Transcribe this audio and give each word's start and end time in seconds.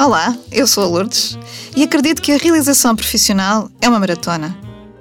Olá, 0.00 0.38
eu 0.52 0.64
sou 0.64 0.84
a 0.84 0.86
Lourdes 0.86 1.36
e 1.74 1.82
acredito 1.82 2.22
que 2.22 2.30
a 2.30 2.36
realização 2.36 2.94
profissional 2.94 3.68
é 3.80 3.88
uma 3.88 3.98
maratona. 3.98 4.56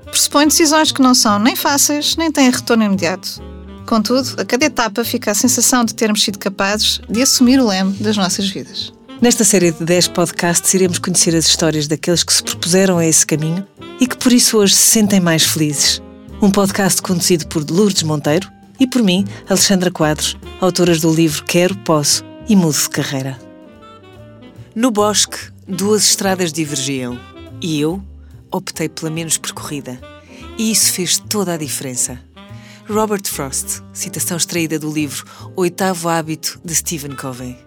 Pressupõe 0.05 0.47
decisões 0.47 0.91
que 0.91 1.03
não 1.03 1.13
são 1.13 1.37
nem 1.37 1.55
fáceis 1.55 2.15
nem 2.15 2.31
têm 2.31 2.49
retorno 2.49 2.83
imediato. 2.83 3.39
Contudo, 3.85 4.41
a 4.41 4.43
cada 4.43 4.65
etapa 4.65 5.03
fica 5.03 5.29
a 5.29 5.35
sensação 5.35 5.85
de 5.85 5.93
termos 5.93 6.23
sido 6.23 6.39
capazes 6.39 6.99
de 7.07 7.21
assumir 7.21 7.59
o 7.59 7.67
leme 7.67 7.93
das 7.99 8.17
nossas 8.17 8.49
vidas. 8.49 8.91
Nesta 9.21 9.43
série 9.43 9.71
de 9.71 9.85
10 9.85 10.07
podcasts 10.07 10.73
iremos 10.73 10.97
conhecer 10.97 11.35
as 11.35 11.45
histórias 11.45 11.87
daqueles 11.87 12.23
que 12.23 12.33
se 12.33 12.41
propuseram 12.41 12.97
a 12.97 13.05
esse 13.05 13.23
caminho 13.23 13.67
e 13.99 14.07
que 14.07 14.17
por 14.17 14.33
isso 14.33 14.57
hoje 14.57 14.73
se 14.73 14.81
sentem 14.81 15.19
mais 15.19 15.43
felizes. 15.43 16.01
Um 16.41 16.49
podcast 16.49 17.03
conduzido 17.03 17.45
por 17.45 17.63
Lourdes 17.69 18.01
Monteiro 18.01 18.51
e 18.79 18.87
por 18.87 19.03
mim, 19.03 19.27
Alexandra 19.47 19.91
Quadros, 19.91 20.35
autoras 20.59 20.99
do 21.01 21.13
livro 21.13 21.43
Quero, 21.45 21.77
Posso 21.77 22.25
e 22.49 22.55
Mudo 22.55 22.79
de 22.79 22.89
Carreira. 22.89 23.46
No 24.77 24.91
bosque, 24.91 25.39
duas 25.67 26.03
estradas 26.03 26.53
divergiam 26.53 27.19
e 27.59 27.81
eu 27.81 27.99
optei 28.51 28.87
pela 28.87 29.09
menos 29.09 29.35
percorrida. 29.35 29.99
E 30.55 30.71
isso 30.71 30.93
fez 30.93 31.17
toda 31.17 31.55
a 31.55 31.57
diferença. 31.57 32.21
Robert 32.87 33.25
Frost, 33.25 33.81
citação 33.91 34.37
extraída 34.37 34.77
do 34.77 34.93
livro 34.93 35.25
Oitavo 35.55 36.07
Hábito 36.07 36.61
de 36.63 36.75
Stephen 36.75 37.15
Covey. 37.15 37.57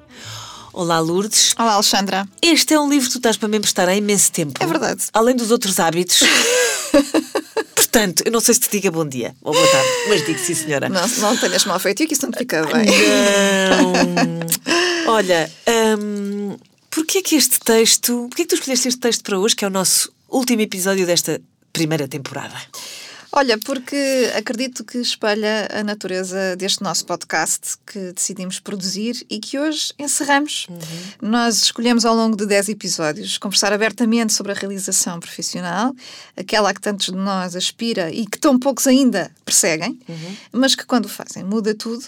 Olá, 0.73 1.01
Lourdes. 1.01 1.52
Olá, 1.59 1.73
Alexandra. 1.73 2.28
Este 2.41 2.74
é 2.74 2.80
um 2.80 2.88
livro 2.88 3.09
que 3.09 3.15
tu 3.15 3.18
estás 3.18 3.37
para 3.37 3.48
me 3.48 3.59
emprestar 3.59 3.88
há 3.88 3.96
imenso 3.96 4.30
tempo. 4.30 4.62
É 4.62 4.66
verdade. 4.68 5.02
Além 5.12 5.34
dos 5.34 5.51
outros 5.51 5.80
hábitos. 5.80 6.20
Portanto, 7.74 8.23
eu 8.24 8.30
não 8.30 8.38
sei 8.38 8.54
se 8.54 8.60
te 8.60 8.70
diga 8.70 8.88
bom 8.88 9.04
dia 9.04 9.34
ou 9.42 9.52
boa 9.52 9.66
tarde, 9.66 9.88
mas 10.09 10.24
digo 10.24 10.38
sim, 10.38 10.54
senhora. 10.54 10.88
Não, 10.88 11.09
não 11.18 11.37
tenhas 11.37 11.65
mal 11.65 11.80
feito 11.80 12.06
que 12.06 12.12
isso 12.12 12.23
não 12.23 12.30
te 12.30 12.38
fica 12.38 12.65
bem. 12.66 12.87
Não. 13.66 15.10
Olha, 15.12 15.51
hum, 15.98 16.56
porquê 16.91 17.23
que 17.23 17.37
este 17.37 17.61
texto. 17.61 18.27
Porquê 18.29 18.43
que 18.43 18.49
tu 18.49 18.55
escolheste 18.57 18.89
este 18.89 19.01
texto 19.01 19.23
para 19.23 19.39
hoje, 19.39 19.57
que 19.57 19.65
é 19.65 19.69
o 19.69 19.71
nosso 19.71 20.13
último 20.29 20.63
episódio 20.63 21.07
desta 21.07 21.41
primeira 21.73 22.09
temporada? 22.09 22.57
Olha, 23.32 23.56
porque 23.59 24.30
acredito 24.34 24.84
que 24.84 24.98
espelha 24.98 25.68
a 25.73 25.84
natureza 25.84 26.56
deste 26.56 26.82
nosso 26.82 27.06
podcast 27.06 27.76
que 27.86 28.12
decidimos 28.12 28.59
produzir 28.59 29.24
e 29.30 29.38
que 29.38 29.56
hoje 29.56 29.92
encerramos. 29.98 30.66
Uhum. 30.68 31.30
Nós 31.30 31.62
escolhemos 31.62 32.04
ao 32.04 32.14
longo 32.14 32.36
de 32.36 32.45
10 32.45 32.70
episódios 32.70 33.38
conversar 33.38 33.73
abertamente 33.73 34.32
sobre 34.32 34.51
a 34.51 34.54
realização 34.54 35.20
profissional, 35.20 35.95
aquela 36.36 36.70
a 36.70 36.74
que 36.74 36.80
tantos 36.80 37.06
de 37.06 37.16
nós 37.16 37.54
aspira 37.54 38.10
e 38.10 38.26
que 38.26 38.36
tão 38.36 38.58
poucos 38.58 38.88
ainda 38.88 39.30
perseguem, 39.45 39.98
uhum. 40.08 40.36
mas 40.51 40.74
que 40.74 40.84
quando 40.84 41.08
fazem 41.08 41.45
muda 41.45 41.73
tudo. 41.73 42.04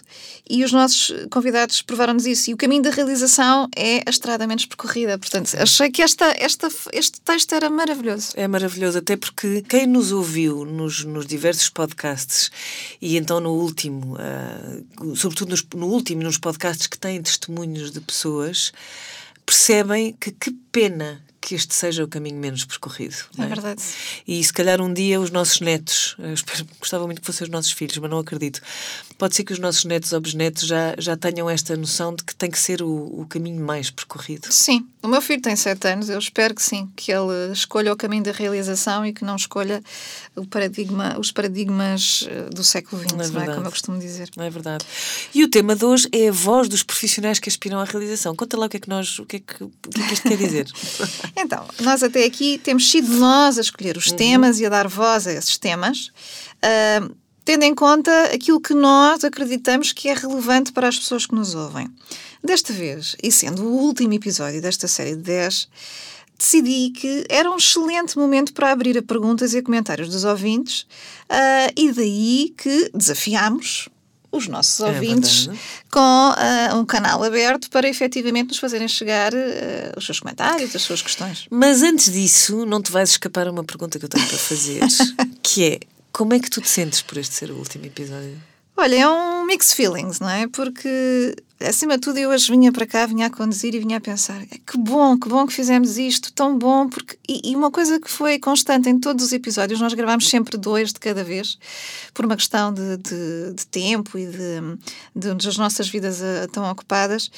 E 0.50 0.64
os 0.64 0.72
nossos 0.72 1.14
convidados 1.30 1.82
provaram-nos 1.82 2.26
isso. 2.26 2.50
E 2.50 2.54
o 2.54 2.56
caminho 2.56 2.82
da 2.82 2.90
realização 2.90 3.68
é 3.76 4.02
a 4.04 4.10
estrada 4.10 4.44
menos 4.44 4.66
percorrida. 4.66 5.16
Portanto, 5.18 5.56
achei 5.56 5.88
que 5.88 6.02
esta, 6.02 6.34
esta, 6.36 6.68
este 6.92 7.20
texto 7.20 7.54
era 7.54 7.70
maravilhoso. 7.70 8.32
É 8.34 8.48
maravilhoso, 8.48 8.98
até 8.98 9.16
porque 9.16 9.62
quem 9.68 9.86
nos 9.86 10.10
ouviu 10.10 10.64
nos 10.64 11.04
nos 11.12 11.26
diversos 11.26 11.68
podcasts 11.68 12.50
e 13.00 13.16
então 13.16 13.40
no 13.40 13.52
último, 13.52 14.16
uh, 14.16 15.16
sobretudo 15.16 15.50
nos, 15.50 15.64
no 15.74 15.86
último, 15.86 16.22
nos 16.22 16.38
podcasts 16.38 16.86
que 16.86 16.98
têm 16.98 17.22
testemunhos 17.22 17.92
de 17.92 18.00
pessoas, 18.00 18.72
percebem 19.44 20.12
que 20.14 20.32
que 20.32 20.50
pena 20.70 21.22
que 21.42 21.56
este 21.56 21.74
seja 21.74 22.04
o 22.04 22.08
caminho 22.08 22.36
menos 22.36 22.64
percorrido. 22.64 23.16
É, 23.36 23.42
é, 23.42 23.46
verdade. 23.46 23.82
E 24.26 24.42
se 24.42 24.52
calhar 24.52 24.80
um 24.80 24.94
dia 24.94 25.20
os 25.20 25.30
nossos 25.30 25.60
netos, 25.60 26.16
espero, 26.32 26.64
gostava 26.78 27.04
muito 27.04 27.20
que 27.20 27.26
fossem 27.26 27.44
os 27.44 27.50
nossos 27.50 27.72
filhos, 27.72 27.98
mas 27.98 28.08
não 28.08 28.18
acredito. 28.18 28.62
Pode 29.22 29.36
ser 29.36 29.44
que 29.44 29.52
os 29.52 29.60
nossos 29.60 29.84
netos 29.84 30.12
ou 30.12 30.20
bisnetos 30.20 30.66
já, 30.66 30.96
já 30.98 31.16
tenham 31.16 31.48
esta 31.48 31.76
noção 31.76 32.12
de 32.12 32.24
que 32.24 32.34
tem 32.34 32.50
que 32.50 32.58
ser 32.58 32.82
o, 32.82 33.20
o 33.20 33.24
caminho 33.24 33.64
mais 33.64 33.88
percorrido. 33.88 34.48
Sim, 34.50 34.84
o 35.00 35.06
meu 35.06 35.22
filho 35.22 35.40
tem 35.40 35.54
sete 35.54 35.86
anos, 35.86 36.08
eu 36.08 36.18
espero 36.18 36.52
que 36.52 36.60
sim, 36.60 36.90
que 36.96 37.12
ele 37.12 37.52
escolha 37.52 37.92
o 37.92 37.96
caminho 37.96 38.24
da 38.24 38.32
realização 38.32 39.06
e 39.06 39.12
que 39.12 39.24
não 39.24 39.36
escolha 39.36 39.80
o 40.34 40.44
paradigma, 40.44 41.16
os 41.20 41.30
paradigmas 41.30 42.26
eh, 42.28 42.50
do 42.52 42.64
século 42.64 43.00
XX, 43.00 43.12
não 43.12 43.22
é, 43.22 43.28
não 43.28 43.42
é 43.42 43.54
como 43.54 43.66
eu 43.68 43.70
costumo 43.70 43.96
dizer. 43.96 44.28
Não 44.36 44.42
é 44.42 44.50
verdade. 44.50 44.84
E 45.32 45.44
o 45.44 45.48
tema 45.48 45.76
de 45.76 45.84
hoje 45.84 46.08
é 46.10 46.28
a 46.28 46.32
voz 46.32 46.68
dos 46.68 46.82
profissionais 46.82 47.38
que 47.38 47.48
aspiram 47.48 47.78
à 47.78 47.84
realização. 47.84 48.34
Conta 48.34 48.58
lá 48.58 48.66
o 48.66 48.68
que 48.68 48.78
é 48.78 48.80
que 48.80 48.88
nós, 48.88 49.20
o 49.20 49.24
que 49.24 49.36
é 49.36 49.38
que, 49.38 49.62
o 49.62 49.70
que, 49.88 50.00
é 50.00 50.06
que 50.08 50.14
isto 50.14 50.28
quer 50.28 50.36
dizer. 50.36 50.66
Então, 51.36 51.64
nós 51.80 52.02
até 52.02 52.24
aqui 52.24 52.58
temos 52.58 52.90
sido 52.90 53.16
nós 53.18 53.56
a 53.56 53.60
escolher 53.60 53.96
os 53.96 54.08
uhum. 54.08 54.16
temas 54.16 54.58
e 54.58 54.66
a 54.66 54.68
dar 54.68 54.88
voz 54.88 55.26
a 55.26 55.32
esses 55.32 55.56
temas, 55.58 56.10
uh, 56.58 57.21
tendo 57.44 57.64
em 57.64 57.74
conta 57.74 58.10
aquilo 58.32 58.60
que 58.60 58.74
nós 58.74 59.24
acreditamos 59.24 59.92
que 59.92 60.08
é 60.08 60.14
relevante 60.14 60.72
para 60.72 60.88
as 60.88 60.98
pessoas 60.98 61.26
que 61.26 61.34
nos 61.34 61.54
ouvem. 61.54 61.88
Desta 62.42 62.72
vez, 62.72 63.16
e 63.22 63.30
sendo 63.30 63.64
o 63.64 63.72
último 63.72 64.12
episódio 64.14 64.60
desta 64.60 64.88
série 64.88 65.16
de 65.16 65.22
10, 65.22 65.68
decidi 66.36 66.90
que 66.90 67.24
era 67.28 67.50
um 67.50 67.56
excelente 67.56 68.18
momento 68.18 68.52
para 68.52 68.72
abrir 68.72 68.98
a 68.98 69.02
perguntas 69.02 69.54
e 69.54 69.58
a 69.58 69.62
comentários 69.62 70.08
dos 70.08 70.24
ouvintes, 70.24 70.82
uh, 71.30 71.72
e 71.76 71.92
daí 71.92 72.54
que 72.56 72.90
desafiámos 72.92 73.88
os 74.32 74.48
nossos 74.48 74.80
é 74.80 74.86
ouvintes 74.86 75.48
com 75.90 76.00
uh, 76.00 76.76
um 76.76 76.84
canal 76.86 77.22
aberto 77.22 77.68
para 77.68 77.86
efetivamente 77.86 78.48
nos 78.48 78.58
fazerem 78.58 78.88
chegar 78.88 79.32
uh, 79.32 79.36
os 79.96 80.06
seus 80.06 80.18
comentários, 80.18 80.74
as 80.74 80.82
suas 80.82 81.02
questões. 81.02 81.46
Mas 81.50 81.82
antes 81.82 82.10
disso, 82.10 82.64
não 82.64 82.82
te 82.82 82.90
vais 82.90 83.10
escapar 83.10 83.46
uma 83.46 83.62
pergunta 83.62 83.98
que 83.98 84.04
eu 84.04 84.08
tenho 84.08 84.26
para 84.26 84.38
fazer, 84.38 84.80
que 85.42 85.64
é 85.64 85.80
como 86.12 86.34
é 86.34 86.38
que 86.38 86.50
tu 86.50 86.60
te 86.60 86.68
sentes 86.68 87.00
por 87.02 87.18
este 87.18 87.34
ser 87.34 87.50
o 87.50 87.56
último 87.56 87.86
episódio? 87.86 88.38
Olha, 88.76 88.96
é 88.96 89.08
um 89.08 89.44
mix 89.44 89.72
feelings, 89.72 90.18
não 90.18 90.28
é? 90.28 90.48
Porque, 90.48 91.36
acima 91.60 91.94
de 91.94 92.00
tudo, 92.00 92.18
eu 92.18 92.30
hoje 92.30 92.50
vinha 92.50 92.72
para 92.72 92.86
cá, 92.86 93.04
vinha 93.06 93.26
a 93.26 93.30
conduzir 93.30 93.74
e 93.74 93.78
vinha 93.78 93.98
a 93.98 94.00
pensar: 94.00 94.42
é, 94.42 94.58
que 94.58 94.78
bom, 94.78 95.18
que 95.18 95.28
bom 95.28 95.46
que 95.46 95.52
fizemos 95.52 95.98
isto, 95.98 96.32
tão 96.32 96.56
bom. 96.56 96.88
Porque... 96.88 97.18
E, 97.28 97.50
e, 97.50 97.56
uma 97.56 97.70
coisa 97.70 98.00
que 98.00 98.10
foi 98.10 98.38
constante 98.38 98.88
em 98.88 98.98
todos 98.98 99.26
os 99.26 99.32
episódios, 99.32 99.80
nós 99.80 99.92
gravámos 99.92 100.28
sempre 100.28 100.56
dois 100.56 100.92
de 100.92 101.00
cada 101.00 101.22
vez, 101.22 101.58
por 102.14 102.24
uma 102.24 102.36
questão 102.36 102.72
de, 102.72 102.96
de, 102.96 103.54
de 103.54 103.66
tempo 103.66 104.18
e 104.18 104.26
de, 104.26 104.78
de, 105.14 105.34
das 105.34 105.56
nossas 105.58 105.88
vidas 105.88 106.20
uh, 106.20 106.48
tão 106.50 106.68
ocupadas. 106.70 107.30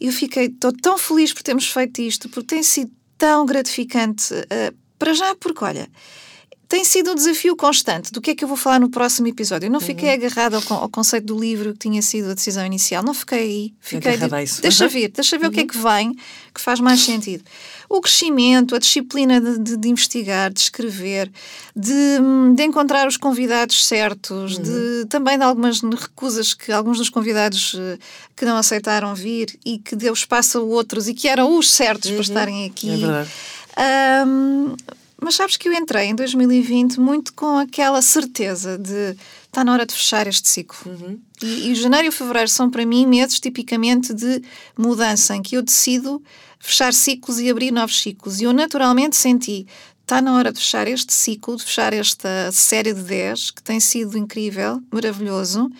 Eu 0.00 0.12
fiquei, 0.12 0.46
estou 0.46 0.72
tão 0.72 0.98
feliz 0.98 1.32
por 1.32 1.42
termos 1.42 1.68
feito 1.68 2.00
isto, 2.00 2.28
porque 2.28 2.54
tem 2.54 2.62
sido 2.62 2.90
tão 3.18 3.44
gratificante, 3.44 4.34
uh, 4.34 4.74
para 4.98 5.12
já, 5.12 5.34
porque, 5.34 5.64
olha 5.64 5.88
tem 6.72 6.86
sido 6.86 7.10
um 7.10 7.14
desafio 7.14 7.54
constante 7.54 8.10
do 8.10 8.18
que 8.18 8.30
é 8.30 8.34
que 8.34 8.42
eu 8.42 8.48
vou 8.48 8.56
falar 8.56 8.80
no 8.80 8.88
próximo 8.88 9.28
episódio. 9.28 9.66
Eu 9.66 9.70
não 9.70 9.78
fiquei 9.78 10.08
uhum. 10.08 10.14
agarrada 10.14 10.56
ao, 10.56 10.78
ao, 10.78 10.88
conceito 10.88 11.26
do 11.26 11.38
livro 11.38 11.74
que 11.74 11.80
tinha 11.80 12.00
sido 12.00 12.30
a 12.30 12.34
decisão 12.34 12.64
inicial, 12.64 13.04
não 13.04 13.12
fiquei 13.12 13.38
aí. 13.38 13.74
Fiquei 13.78 14.16
de, 14.16 14.26
deixa 14.62 14.88
ver, 14.88 15.08
deixa 15.08 15.36
ver 15.36 15.44
uhum. 15.44 15.50
o 15.50 15.52
que 15.52 15.60
é 15.60 15.62
uhum. 15.64 15.68
que 15.68 15.76
vem, 15.76 16.16
que 16.54 16.60
faz 16.62 16.80
mais 16.80 17.02
sentido. 17.02 17.44
O 17.90 18.00
crescimento, 18.00 18.74
a 18.74 18.78
disciplina 18.78 19.38
de, 19.38 19.58
de, 19.58 19.76
de 19.76 19.88
investigar, 19.90 20.50
de 20.50 20.60
escrever, 20.60 21.30
de, 21.76 21.92
de, 22.54 22.62
encontrar 22.62 23.06
os 23.06 23.18
convidados 23.18 23.84
certos, 23.84 24.56
uhum. 24.56 24.62
de 24.62 25.06
também 25.10 25.36
de 25.36 25.44
algumas 25.44 25.82
recusas 25.82 26.54
que 26.54 26.72
alguns 26.72 26.96
dos 26.96 27.10
convidados 27.10 27.74
uh, 27.74 27.98
que 28.34 28.46
não 28.46 28.56
aceitaram 28.56 29.14
vir 29.14 29.58
e 29.62 29.76
que 29.76 29.94
deu 29.94 30.14
espaço 30.14 30.56
a 30.56 30.62
outros 30.62 31.06
e 31.06 31.12
que 31.12 31.28
eram 31.28 31.54
os 31.54 31.70
certos 31.70 32.10
para 32.10 32.16
uhum. 32.16 32.22
estarem 32.22 32.64
aqui. 32.64 32.88
É 32.88 32.96
verdade. 32.96 33.30
Um, 34.26 34.74
mas 35.22 35.36
sabes 35.36 35.56
que 35.56 35.68
eu 35.68 35.72
entrei 35.72 36.06
em 36.06 36.14
2020 36.14 36.98
muito 37.00 37.32
com 37.34 37.58
aquela 37.58 38.02
certeza 38.02 38.76
de 38.76 39.16
está 39.46 39.62
na 39.62 39.72
hora 39.72 39.86
de 39.86 39.94
fechar 39.94 40.26
este 40.26 40.48
ciclo. 40.48 40.90
Uhum. 40.90 41.20
E, 41.42 41.70
e 41.70 41.74
janeiro 41.74 42.08
e 42.08 42.10
fevereiro 42.10 42.48
são 42.48 42.70
para 42.70 42.86
mim 42.86 43.06
meses 43.06 43.38
tipicamente 43.38 44.14
de 44.14 44.42
mudança, 44.76 45.36
em 45.36 45.42
que 45.42 45.56
eu 45.56 45.62
decido 45.62 46.22
fechar 46.58 46.94
ciclos 46.94 47.38
e 47.38 47.50
abrir 47.50 47.70
novos 47.70 48.00
ciclos. 48.00 48.40
E 48.40 48.44
eu 48.44 48.52
naturalmente 48.52 49.14
senti 49.14 49.66
está 50.00 50.20
na 50.20 50.34
hora 50.34 50.52
de 50.52 50.58
fechar 50.58 50.86
este 50.88 51.12
ciclo, 51.12 51.56
de 51.56 51.64
fechar 51.64 51.92
esta 51.92 52.50
série 52.52 52.92
de 52.92 53.02
10, 53.02 53.52
que 53.52 53.62
tem 53.62 53.78
sido 53.80 54.18
incrível, 54.18 54.82
maravilhoso, 54.90 55.70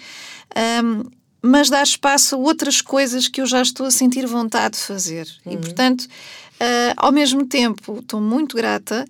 um, 0.84 1.10
mas 1.42 1.68
dar 1.68 1.82
espaço 1.82 2.36
a 2.36 2.38
outras 2.38 2.80
coisas 2.80 3.26
que 3.26 3.40
eu 3.40 3.46
já 3.46 3.60
estou 3.60 3.86
a 3.86 3.90
sentir 3.90 4.26
vontade 4.26 4.76
de 4.76 4.84
fazer. 4.84 5.26
Uhum. 5.44 5.52
E, 5.52 5.56
portanto, 5.56 6.06
Uh, 6.62 6.94
ao 6.96 7.10
mesmo 7.10 7.44
tempo, 7.44 7.98
estou 7.98 8.20
muito 8.20 8.56
grata, 8.56 9.04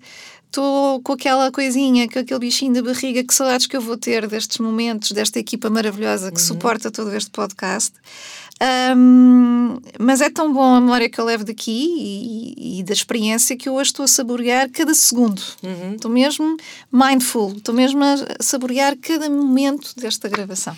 estou 0.47 0.99
com 1.03 1.13
aquela 1.13 1.51
coisinha, 1.51 2.09
com 2.09 2.17
aquele 2.17 2.39
bichinho 2.39 2.73
da 2.73 2.81
barriga, 2.81 3.23
que 3.23 3.31
saudades 3.31 3.67
que 3.67 3.77
eu 3.77 3.81
vou 3.81 3.95
ter 3.95 4.25
destes 4.27 4.57
momentos, 4.57 5.11
desta 5.11 5.37
equipa 5.37 5.69
maravilhosa 5.69 6.31
que 6.31 6.39
uhum. 6.39 6.47
suporta 6.47 6.89
todo 6.89 7.15
este 7.15 7.29
podcast. 7.29 7.93
Um, 8.97 9.77
mas 9.99 10.21
é 10.21 10.31
tão 10.31 10.51
bom 10.51 10.63
a 10.63 10.81
memória 10.81 11.09
que 11.09 11.19
eu 11.19 11.25
levo 11.25 11.43
daqui 11.43 11.71
e, 11.71 12.79
e 12.79 12.83
da 12.83 12.93
experiência 12.93 13.55
que 13.55 13.69
eu 13.69 13.73
hoje 13.73 13.91
estou 13.91 14.05
a 14.05 14.07
saborear 14.07 14.67
cada 14.71 14.95
segundo. 14.95 15.41
Uhum. 15.61 15.93
Estou 15.93 16.09
mesmo 16.09 16.57
mindful, 16.91 17.51
estou 17.51 17.75
mesmo 17.75 18.03
a 18.03 18.17
saborear 18.39 18.97
cada 18.97 19.29
momento 19.29 19.93
desta 19.95 20.27
gravação. 20.27 20.75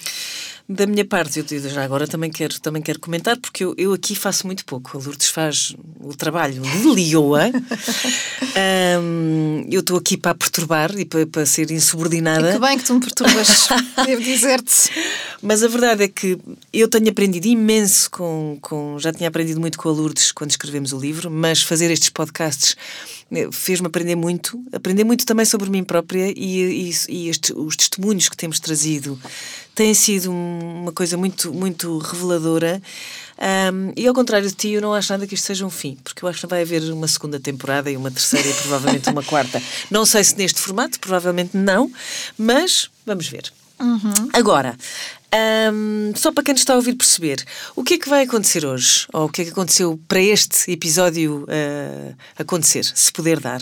Da 0.68 0.88
minha 0.88 1.06
parte, 1.06 1.46
eu 1.52 1.70
já 1.70 1.84
agora 1.84 2.08
também 2.08 2.32
quero, 2.32 2.60
também 2.60 2.82
quero 2.82 3.00
comentar, 3.00 3.38
porque 3.38 3.64
eu, 3.64 3.76
eu 3.78 3.94
aqui 3.94 4.16
faço 4.16 4.48
muito 4.48 4.66
pouco. 4.66 4.98
A 4.98 5.02
Lourdes 5.02 5.30
faz 5.30 5.76
o 6.00 6.16
trabalho 6.16 6.60
de 6.60 6.90
Lioa. 6.92 7.52
um, 9.00 9.64
eu 9.70 9.82
estou 9.82 9.98
aqui 9.98 10.18
para 10.18 10.34
perturbar 10.34 10.92
e 10.98 11.06
para, 11.06 11.28
para 11.28 11.46
ser 11.46 11.70
insubordinada. 11.70 12.50
E 12.50 12.54
que 12.54 12.60
bem 12.60 12.78
que 12.80 12.84
tu 12.84 12.96
me 12.96 13.00
perturbas, 13.00 13.68
devo 14.08 14.24
dizer-te. 14.24 14.90
Mas 15.40 15.62
a 15.62 15.68
verdade 15.68 16.04
é 16.04 16.08
que 16.08 16.36
eu 16.74 16.88
tenho 16.88 17.10
aprendido 17.10 17.46
imenso 17.46 18.10
com, 18.10 18.58
com. 18.60 18.98
Já 18.98 19.14
tinha 19.14 19.30
aprendido 19.30 19.60
muito 19.60 19.78
com 19.78 19.88
a 19.88 19.92
Lourdes 19.92 20.32
quando 20.32 20.50
escrevemos 20.50 20.94
o 20.94 21.00
livro, 21.00 21.30
mas 21.30 21.62
fazer 21.62 21.92
estes 21.92 22.10
podcasts 22.10 22.76
fez-me 23.52 23.88
aprender 23.88 24.16
muito. 24.16 24.64
Aprender 24.72 25.04
muito 25.04 25.26
também 25.26 25.46
sobre 25.46 25.70
mim 25.70 25.84
própria 25.84 26.32
e, 26.36 26.90
e, 26.90 26.94
e 27.10 27.30
este, 27.30 27.54
os 27.54 27.76
testemunhos 27.76 28.30
que 28.30 28.38
temos 28.38 28.60
trazido 28.60 29.20
têm 29.74 29.94
sido 29.94 30.32
uma 30.32 30.92
coisa 30.92 31.18
muito, 31.18 31.54
muito 31.54 31.98
reveladora. 31.98 32.82
Um, 33.38 33.92
e 33.98 34.08
ao 34.08 34.14
contrário 34.14 34.48
de 34.48 34.56
ti, 34.56 34.70
eu 34.70 34.82
não 34.82 34.94
acho 34.94 35.12
nada 35.12 35.28
que 35.28 35.34
isto 35.34 35.46
seja 35.46 35.66
um 35.66 35.70
fim, 35.70 35.98
porque 36.04 36.24
eu 36.24 36.30
acho 36.30 36.40
que 36.40 36.48
vai 36.48 36.62
haver 36.62 36.82
uma 36.94 37.08
segunda 37.08 37.40
temporada 37.40 37.92
e 37.92 37.98
uma 37.98 38.10
terceira 38.10 38.48
e 38.48 38.54
provavelmente 38.54 39.10
uma 39.10 39.24
quarta. 39.24 39.62
Não 39.92 40.06
sei 40.06 40.24
se 40.24 40.38
neste 40.38 40.60
formato, 40.62 41.00
provavelmente 41.00 41.58
não, 41.58 41.92
mas 42.38 42.90
vamos 43.06 43.28
ver. 43.28 43.52
Uhum. 43.80 44.30
Agora, 44.32 44.78
um, 45.74 46.14
só 46.16 46.32
para 46.32 46.44
quem 46.44 46.54
nos 46.54 46.62
está 46.62 46.74
a 46.74 46.78
ouvir 46.78 46.96
perceber, 46.96 47.44
o 47.76 47.84
que 47.84 47.96
é 47.96 47.98
que 47.98 48.10
vai 48.10 48.24
acontecer 48.24 48.66
hoje? 48.66 49.06
Ou 49.14 49.26
o 49.26 49.30
que 49.30 49.42
é 49.42 49.46
que 49.46 49.52
aconteceu 49.52 50.00
para 50.08 50.22
este 50.22 50.72
episódio 50.72 51.44
uh, 51.44 52.16
acontecer, 52.38 52.84
se 52.84 53.12
puder 53.12 53.40
dar? 53.40 53.62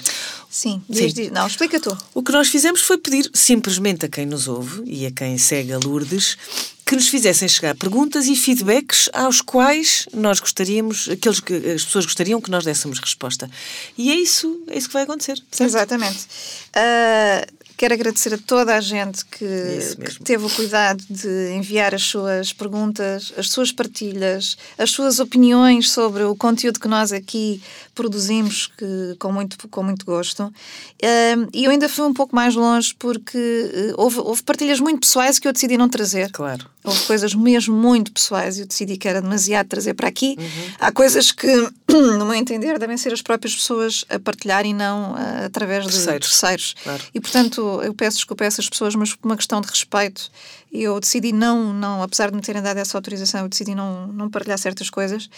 Sim, 0.49 0.83
diz, 0.87 1.13
Sim. 1.13 1.23
Diz, 1.23 1.31
não, 1.31 1.47
explica 1.47 1.79
tu. 1.79 1.97
O 2.13 2.21
que 2.21 2.31
nós 2.31 2.47
fizemos 2.49 2.81
foi 2.81 2.97
pedir 2.97 3.29
simplesmente 3.33 4.05
a 4.05 4.09
quem 4.09 4.25
nos 4.25 4.47
ouve 4.47 4.83
e 4.85 5.05
a 5.05 5.11
quem 5.11 5.37
segue 5.37 5.73
a 5.73 5.79
Lourdes 5.79 6.37
que 6.85 6.95
nos 6.95 7.07
fizessem 7.07 7.47
chegar 7.47 7.75
perguntas 7.75 8.27
e 8.27 8.35
feedbacks 8.35 9.09
aos 9.13 9.41
quais 9.41 10.05
nós 10.13 10.39
gostaríamos, 10.39 11.09
aqueles 11.09 11.39
que 11.39 11.53
as 11.53 11.83
pessoas 11.85 12.05
gostariam 12.05 12.41
que 12.41 12.51
nós 12.51 12.65
dessemos 12.65 12.99
resposta. 12.99 13.49
E 13.97 14.11
é 14.11 14.15
isso, 14.15 14.61
é 14.67 14.77
isso 14.77 14.87
que 14.87 14.93
vai 14.93 15.03
acontecer. 15.03 15.41
Certo? 15.49 15.69
Exatamente. 15.69 16.27
Uh, 16.75 17.62
Quero 17.83 17.95
agradecer 17.95 18.33
a 18.33 18.37
toda 18.37 18.77
a 18.77 18.79
gente 18.79 19.25
que, 19.25 19.45
que, 19.45 20.23
teve 20.23 20.45
o 20.45 20.49
cuidado 20.49 21.03
de 21.09 21.51
enviar 21.53 21.93
as 21.93 22.03
suas 22.03 22.53
perguntas, 22.53 23.33
as 23.35 23.49
suas 23.49 23.73
partilhas, 23.73 24.57
as 24.77 24.89
suas 24.89 25.19
opiniões 25.19 25.91
sobre 25.91 26.23
o 26.23 26.33
conteúdo 26.33 26.79
que 26.79 26.87
nós 26.87 27.11
aqui 27.11 27.61
produzimos 27.93 28.67
que, 28.77 29.15
com, 29.19 29.31
muito, 29.31 29.67
com 29.69 29.83
muito 29.83 30.05
gosto. 30.05 30.43
Uh, 30.45 31.49
e 31.53 31.65
eu 31.65 31.71
ainda 31.71 31.87
fui 31.87 32.05
um 32.05 32.13
pouco 32.13 32.35
mais 32.35 32.55
longe 32.55 32.93
porque 32.97 33.37
uh, 33.37 34.01
houve, 34.01 34.19
houve 34.19 34.43
partilhas 34.43 34.79
muito 34.79 35.01
pessoais 35.01 35.39
que 35.39 35.47
eu 35.47 35.53
decidi 35.53 35.77
não 35.77 35.87
trazer. 35.87 36.31
Claro. 36.31 36.69
Houve 36.83 37.05
coisas 37.05 37.33
mesmo 37.33 37.75
muito 37.75 38.11
pessoais 38.11 38.57
e 38.57 38.61
eu 38.61 38.67
decidi 38.67 38.97
que 38.97 39.07
era 39.07 39.21
demasiado 39.21 39.67
trazer 39.67 39.93
para 39.93 40.07
aqui. 40.07 40.35
Uhum. 40.37 40.73
Há 40.79 40.91
coisas 40.91 41.31
que, 41.31 41.47
no 41.87 42.25
meu 42.25 42.33
entender, 42.33 42.77
devem 42.77 42.97
ser 42.97 43.13
as 43.13 43.21
próprias 43.21 43.55
pessoas 43.55 44.03
a 44.09 44.19
partilhar 44.19 44.65
e 44.65 44.73
não 44.73 45.13
uh, 45.13 45.45
através 45.45 45.85
terceiros. 45.85 46.13
de 46.13 46.29
terceiros. 46.29 46.75
Claro. 46.83 47.03
E, 47.13 47.21
portanto, 47.21 47.81
eu 47.83 47.93
peço 47.93 48.17
desculpa 48.17 48.43
a 48.43 48.47
essas 48.47 48.67
pessoas, 48.67 48.95
mas 48.95 49.15
por 49.15 49.27
uma 49.27 49.37
questão 49.37 49.61
de 49.61 49.67
respeito, 49.67 50.29
eu 50.73 50.99
decidi 50.99 51.31
não, 51.31 51.71
não 51.71 52.01
apesar 52.01 52.31
de 52.31 52.35
me 52.35 52.41
terem 52.41 52.61
dado 52.61 52.77
essa 52.77 52.97
autorização, 52.97 53.41
eu 53.41 53.49
decidi 53.49 53.75
não, 53.75 54.07
não 54.07 54.29
partilhar 54.29 54.57
certas 54.57 54.89
coisas 54.89 55.29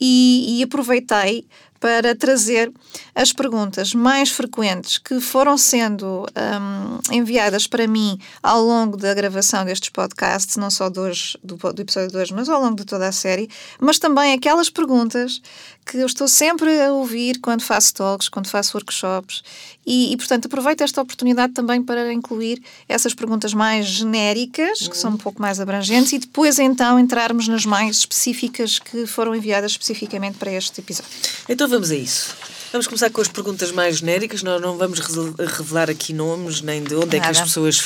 e, 0.00 0.58
e 0.58 0.62
aproveitei 0.62 1.46
para 1.80 2.14
trazer 2.14 2.70
as 3.14 3.32
perguntas 3.32 3.94
mais 3.94 4.30
frequentes 4.30 4.98
que 4.98 5.18
foram 5.18 5.56
sendo 5.56 6.26
um, 6.36 7.14
enviadas 7.16 7.66
para 7.66 7.86
mim 7.86 8.20
ao 8.42 8.62
longo 8.62 8.98
da 8.98 9.14
gravação 9.14 9.64
destes 9.64 9.88
podcasts, 9.88 10.58
não 10.58 10.70
só 10.70 10.90
do, 10.90 11.10
do, 11.42 11.80
episódio 11.80 12.10
de 12.10 12.16
hoje, 12.18 12.34
mas 12.34 12.50
ao 12.50 12.60
longo 12.60 12.76
de 12.76 12.84
toda 12.84 13.08
a 13.08 13.12
série, 13.12 13.48
mas 13.80 13.98
também 13.98 14.34
aquelas 14.34 14.68
perguntas 14.68 15.40
que 15.86 15.96
eu 15.96 16.06
estou 16.06 16.28
sempre 16.28 16.82
a 16.82 16.92
ouvir 16.92 17.40
quando 17.40 17.62
faço 17.62 17.94
talks, 17.94 18.28
quando 18.28 18.48
faço 18.48 18.76
workshops 18.76 19.42
e, 19.86 20.12
e 20.12 20.16
portanto, 20.16 20.46
aproveito 20.46 20.82
esta 20.82 21.00
oportunidade 21.00 21.52
também 21.52 21.82
para 21.82 22.12
incluir 22.12 22.62
essas 22.88 23.14
perguntas 23.14 23.54
mais 23.54 23.86
genéricas, 23.86 24.86
que 24.86 24.96
são 24.96 25.12
um 25.12 25.16
pouco 25.16 25.40
mais 25.40 25.58
abrangentes, 25.58 26.12
e 26.12 26.18
depois 26.18 26.58
então 26.58 26.98
entrarmos 26.98 27.48
nas 27.48 27.64
mais 27.64 27.96
específicas 27.98 28.78
que 28.78 29.06
foram 29.06 29.34
enviadas 29.34 29.72
especificamente 29.72 30.38
para 30.38 30.52
este 30.52 30.80
episódio. 30.80 31.10
Então 31.48 31.68
vamos 31.68 31.90
a 31.90 31.96
isso. 31.96 32.36
Vamos 32.72 32.86
começar 32.86 33.10
com 33.10 33.20
as 33.20 33.26
perguntas 33.26 33.72
mais 33.72 33.98
genéricas. 33.98 34.44
Nós 34.44 34.60
não 34.62 34.78
vamos 34.78 35.00
revelar 35.00 35.90
aqui 35.90 36.12
nomes 36.12 36.60
nem 36.60 36.82
de 36.84 36.94
onde 36.94 37.16
Nada. 37.16 37.16
é 37.16 37.20
que 37.20 37.26
as 37.26 37.40
pessoas 37.40 37.76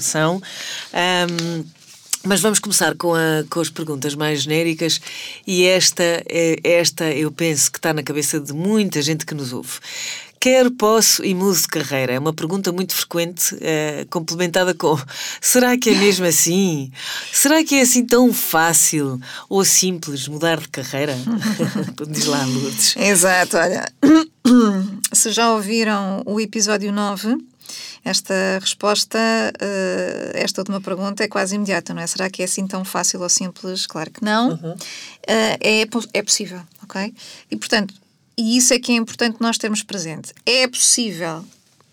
são. 0.00 0.40
Um, 0.40 1.64
mas 2.22 2.40
vamos 2.40 2.58
começar 2.58 2.94
com, 2.96 3.14
a, 3.14 3.44
com 3.48 3.60
as 3.60 3.70
perguntas 3.70 4.14
mais 4.14 4.42
genéricas 4.42 5.00
e 5.46 5.64
esta, 5.64 6.02
é, 6.02 6.56
esta 6.62 7.10
eu 7.10 7.30
penso 7.30 7.72
que 7.72 7.78
está 7.78 7.94
na 7.94 8.02
cabeça 8.02 8.38
de 8.38 8.52
muita 8.52 9.00
gente 9.00 9.24
que 9.24 9.34
nos 9.34 9.52
ouve. 9.52 9.78
Quero, 10.42 10.70
posso 10.70 11.22
e 11.22 11.34
mudo 11.34 11.60
de 11.60 11.68
carreira? 11.68 12.14
É 12.14 12.18
uma 12.18 12.32
pergunta 12.32 12.72
muito 12.72 12.94
frequente, 12.94 13.54
é, 13.60 14.06
complementada 14.08 14.72
com 14.72 14.98
será 15.38 15.76
que 15.76 15.90
é 15.90 15.94
mesmo 15.94 16.24
assim? 16.24 16.90
Será 17.30 17.62
que 17.62 17.74
é 17.74 17.82
assim 17.82 18.06
tão 18.06 18.32
fácil 18.32 19.20
ou 19.50 19.62
simples 19.66 20.26
mudar 20.28 20.58
de 20.58 20.68
carreira? 20.68 21.14
Diz 22.08 22.24
lá, 22.24 22.42
Lourdes. 22.46 22.96
Exato, 22.96 23.58
olha. 23.58 23.84
Se 25.12 25.30
já 25.30 25.52
ouviram 25.52 26.22
o 26.24 26.40
episódio 26.40 26.90
9, 26.90 27.36
esta 28.02 28.34
resposta, 28.62 29.18
uh, 29.18 30.30
esta 30.32 30.62
última 30.62 30.80
pergunta, 30.80 31.22
é 31.22 31.28
quase 31.28 31.54
imediata, 31.54 31.92
não 31.92 32.00
é? 32.00 32.06
Será 32.06 32.30
que 32.30 32.40
é 32.40 32.46
assim 32.46 32.66
tão 32.66 32.82
fácil 32.82 33.20
ou 33.20 33.28
simples? 33.28 33.86
Claro 33.86 34.10
que 34.10 34.24
não. 34.24 34.52
Uhum. 34.52 34.72
Uh, 34.72 34.76
é, 35.60 35.86
é 36.14 36.22
possível, 36.22 36.62
ok? 36.82 37.12
E, 37.50 37.56
portanto, 37.56 37.92
e 38.40 38.56
isso 38.56 38.72
é 38.72 38.78
que 38.78 38.90
é 38.92 38.96
importante 38.96 39.36
nós 39.38 39.58
termos 39.58 39.82
presente. 39.82 40.32
É 40.46 40.66
possível 40.66 41.44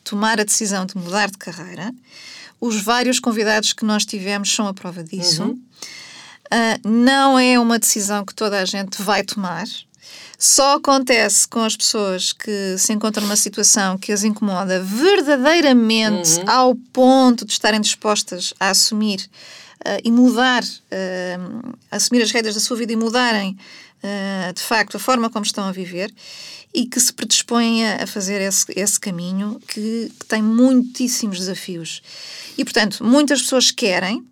tomar 0.03 0.39
a 0.39 0.45
decisão 0.45 0.85
de 0.85 0.97
mudar 0.97 1.29
de 1.29 1.37
carreira. 1.37 1.93
Os 2.59 2.81
vários 2.81 3.19
convidados 3.19 3.73
que 3.73 3.83
nós 3.83 4.05
tivemos 4.05 4.49
são 4.53 4.65
a 4.65 4.73
prova 4.73 5.03
disso. 5.03 5.43
Uhum. 5.43 5.61
Uh, 6.47 6.87
não 6.87 7.37
é 7.37 7.59
uma 7.59 7.77
decisão 7.77 8.23
que 8.23 8.33
toda 8.33 8.61
a 8.61 8.65
gente 8.65 9.01
vai 9.01 9.23
tomar. 9.23 9.67
Só 10.39 10.75
acontece 10.75 11.45
com 11.47 11.59
as 11.59 11.75
pessoas 11.75 12.31
que 12.31 12.77
se 12.77 12.93
encontram 12.93 13.25
numa 13.25 13.35
situação 13.35 13.97
que 13.97 14.13
as 14.13 14.23
incomoda 14.23 14.81
verdadeiramente 14.81 16.39
uhum. 16.39 16.49
ao 16.49 16.75
ponto 16.93 17.45
de 17.45 17.51
estarem 17.51 17.81
dispostas 17.81 18.53
a 18.57 18.69
assumir 18.69 19.29
uh, 19.87 20.01
e 20.03 20.11
mudar, 20.11 20.63
uh, 20.63 21.77
assumir 21.89 22.21
as 22.21 22.31
rédeas 22.31 22.55
da 22.55 22.61
sua 22.61 22.75
vida 22.77 22.91
e 22.91 22.95
mudarem 22.95 23.57
uh, 24.03 24.53
de 24.53 24.61
facto 24.61 24.97
a 24.97 24.99
forma 24.99 25.29
como 25.29 25.45
estão 25.45 25.63
a 25.63 25.71
viver 25.71 26.13
e 26.73 26.85
que 26.85 26.99
se 26.99 27.13
predispõem 27.13 27.87
a, 27.87 28.03
a 28.03 28.07
fazer 28.07 28.41
esse, 28.41 28.65
esse 28.75 28.99
caminho 28.99 29.59
que, 29.67 30.11
que 30.19 30.25
tem 30.25 30.41
muitíssimos 30.41 31.39
desafios. 31.39 32.01
E 32.57 32.63
portanto, 32.63 33.03
muitas 33.03 33.41
pessoas 33.41 33.71
querem, 33.71 34.25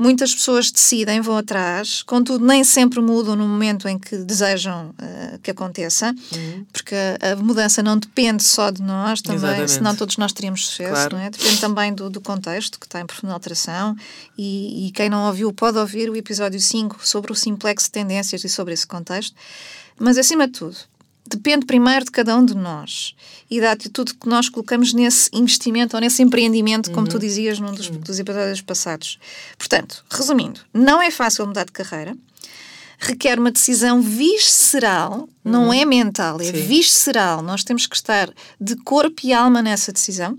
Muitas 0.00 0.32
pessoas 0.32 0.70
decidem, 0.70 1.20
vão 1.20 1.36
atrás, 1.36 2.02
contudo, 2.04 2.46
nem 2.46 2.62
sempre 2.62 3.00
mudam 3.00 3.34
no 3.34 3.48
momento 3.48 3.88
em 3.88 3.98
que 3.98 4.16
desejam 4.18 4.90
uh, 4.90 5.38
que 5.42 5.50
aconteça, 5.50 6.14
uhum. 6.32 6.64
porque 6.72 6.94
a, 6.94 7.32
a, 7.32 7.36
mudança 7.36 7.82
não 7.82 7.98
depende 7.98 8.44
só 8.44 8.70
de 8.70 8.80
nós 8.80 9.20
também, 9.20 9.38
Exatamente. 9.38 9.72
senão 9.72 9.96
todos 9.96 10.16
nós 10.16 10.32
teríamos 10.32 10.68
sucesso, 10.68 10.92
claro. 10.92 11.16
não 11.16 11.24
é? 11.24 11.30
Depende 11.30 11.60
também 11.60 11.92
do, 11.92 12.08
do, 12.08 12.20
contexto, 12.20 12.78
que 12.78 12.86
está 12.86 13.00
em 13.00 13.06
profunda 13.06 13.32
alteração, 13.32 13.96
e, 14.38 14.86
e 14.86 14.92
quem 14.92 15.08
não 15.08 15.26
ouviu 15.26 15.52
pode 15.52 15.76
ouvir 15.78 16.08
o 16.08 16.14
episódio 16.14 16.60
5 16.60 17.04
sobre 17.04 17.32
o 17.32 17.34
simplex 17.34 17.86
de 17.86 17.90
tendências 17.90 18.44
e 18.44 18.48
sobre 18.48 18.74
esse 18.74 18.86
contexto. 18.86 19.34
Mas, 19.98 20.16
acima 20.16 20.46
de 20.46 20.52
tudo, 20.52 20.76
depende 21.28 21.66
primeiro 21.66 22.04
de 22.04 22.10
cada 22.10 22.36
um 22.36 22.44
de 22.44 22.54
nós 22.54 23.14
e 23.50 23.60
da 23.60 23.72
atitude 23.72 24.14
que 24.14 24.28
nós 24.28 24.48
colocamos 24.48 24.92
nesse 24.92 25.30
investimento 25.32 25.96
ou 25.96 26.00
nesse 26.00 26.22
empreendimento, 26.22 26.90
como 26.90 27.06
uhum. 27.06 27.12
tu 27.12 27.18
dizias 27.18 27.58
num 27.58 27.72
dos, 27.72 27.88
uhum. 27.88 28.00
dos 28.00 28.18
episódios 28.18 28.60
passados. 28.60 29.18
Portanto, 29.56 30.04
resumindo, 30.10 30.60
não 30.72 31.00
é 31.00 31.10
fácil 31.10 31.46
mudar 31.46 31.64
de 31.64 31.72
carreira, 31.72 32.16
requer 32.98 33.38
uma 33.38 33.50
decisão 33.50 34.02
visceral, 34.02 35.20
uhum. 35.20 35.28
não 35.44 35.72
é 35.72 35.84
mental, 35.84 36.40
é 36.40 36.44
Sim. 36.44 36.52
visceral. 36.52 37.42
Nós 37.42 37.62
temos 37.64 37.86
que 37.86 37.96
estar 37.96 38.30
de 38.60 38.76
corpo 38.76 39.20
e 39.24 39.32
alma 39.32 39.62
nessa 39.62 39.92
decisão. 39.92 40.38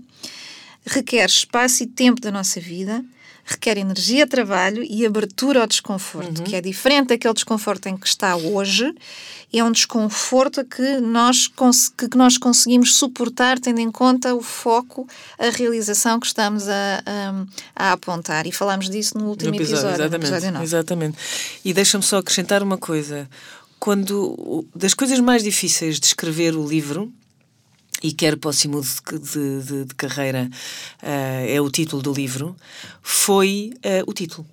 Requer 0.86 1.26
espaço 1.26 1.82
e 1.82 1.86
tempo 1.86 2.20
da 2.20 2.30
nossa 2.30 2.60
vida 2.60 3.04
requer 3.50 3.78
energia, 3.78 4.26
trabalho 4.26 4.84
e 4.88 5.04
abertura 5.04 5.60
ao 5.60 5.66
desconforto, 5.66 6.38
uhum. 6.38 6.44
que 6.44 6.54
é 6.54 6.60
diferente 6.60 7.08
daquele 7.08 7.34
desconforto 7.34 7.88
em 7.88 7.96
que 7.96 8.06
está 8.06 8.36
hoje, 8.36 8.94
é 9.52 9.64
um 9.64 9.72
desconforto 9.72 10.64
que 10.64 11.00
nós, 11.00 11.48
que 11.48 12.16
nós 12.16 12.38
conseguimos 12.38 12.94
suportar 12.94 13.58
tendo 13.58 13.80
em 13.80 13.90
conta 13.90 14.34
o 14.34 14.40
foco, 14.40 15.08
a 15.36 15.50
realização 15.50 16.20
que 16.20 16.26
estamos 16.26 16.68
a, 16.68 17.02
a, 17.04 17.44
a 17.74 17.92
apontar. 17.92 18.46
E 18.46 18.52
falámos 18.52 18.88
disso 18.88 19.18
no 19.18 19.28
último 19.28 19.50
no 19.50 19.56
episódio, 19.56 19.88
episódio, 19.88 20.04
exatamente, 20.04 20.26
episódio 20.26 20.52
9. 20.52 20.64
Exatamente. 20.64 21.18
E 21.64 21.72
deixa-me 21.72 22.04
só 22.04 22.18
acrescentar 22.18 22.62
uma 22.62 22.78
coisa. 22.78 23.28
Quando 23.80 24.64
das 24.74 24.94
coisas 24.94 25.18
mais 25.18 25.42
difíceis 25.42 25.98
de 25.98 26.06
escrever 26.06 26.54
o 26.54 26.64
livro, 26.64 27.12
e 28.02 28.12
quer 28.12 28.36
para 28.36 28.50
o 28.50 28.52
de, 29.18 29.62
de, 29.62 29.84
de 29.84 29.94
carreira 29.94 30.50
uh, 31.02 31.46
é 31.48 31.60
o 31.60 31.70
título 31.70 32.02
do 32.02 32.12
livro, 32.12 32.56
foi 33.02 33.72
uh, 33.76 34.10
o 34.10 34.12
título. 34.12 34.46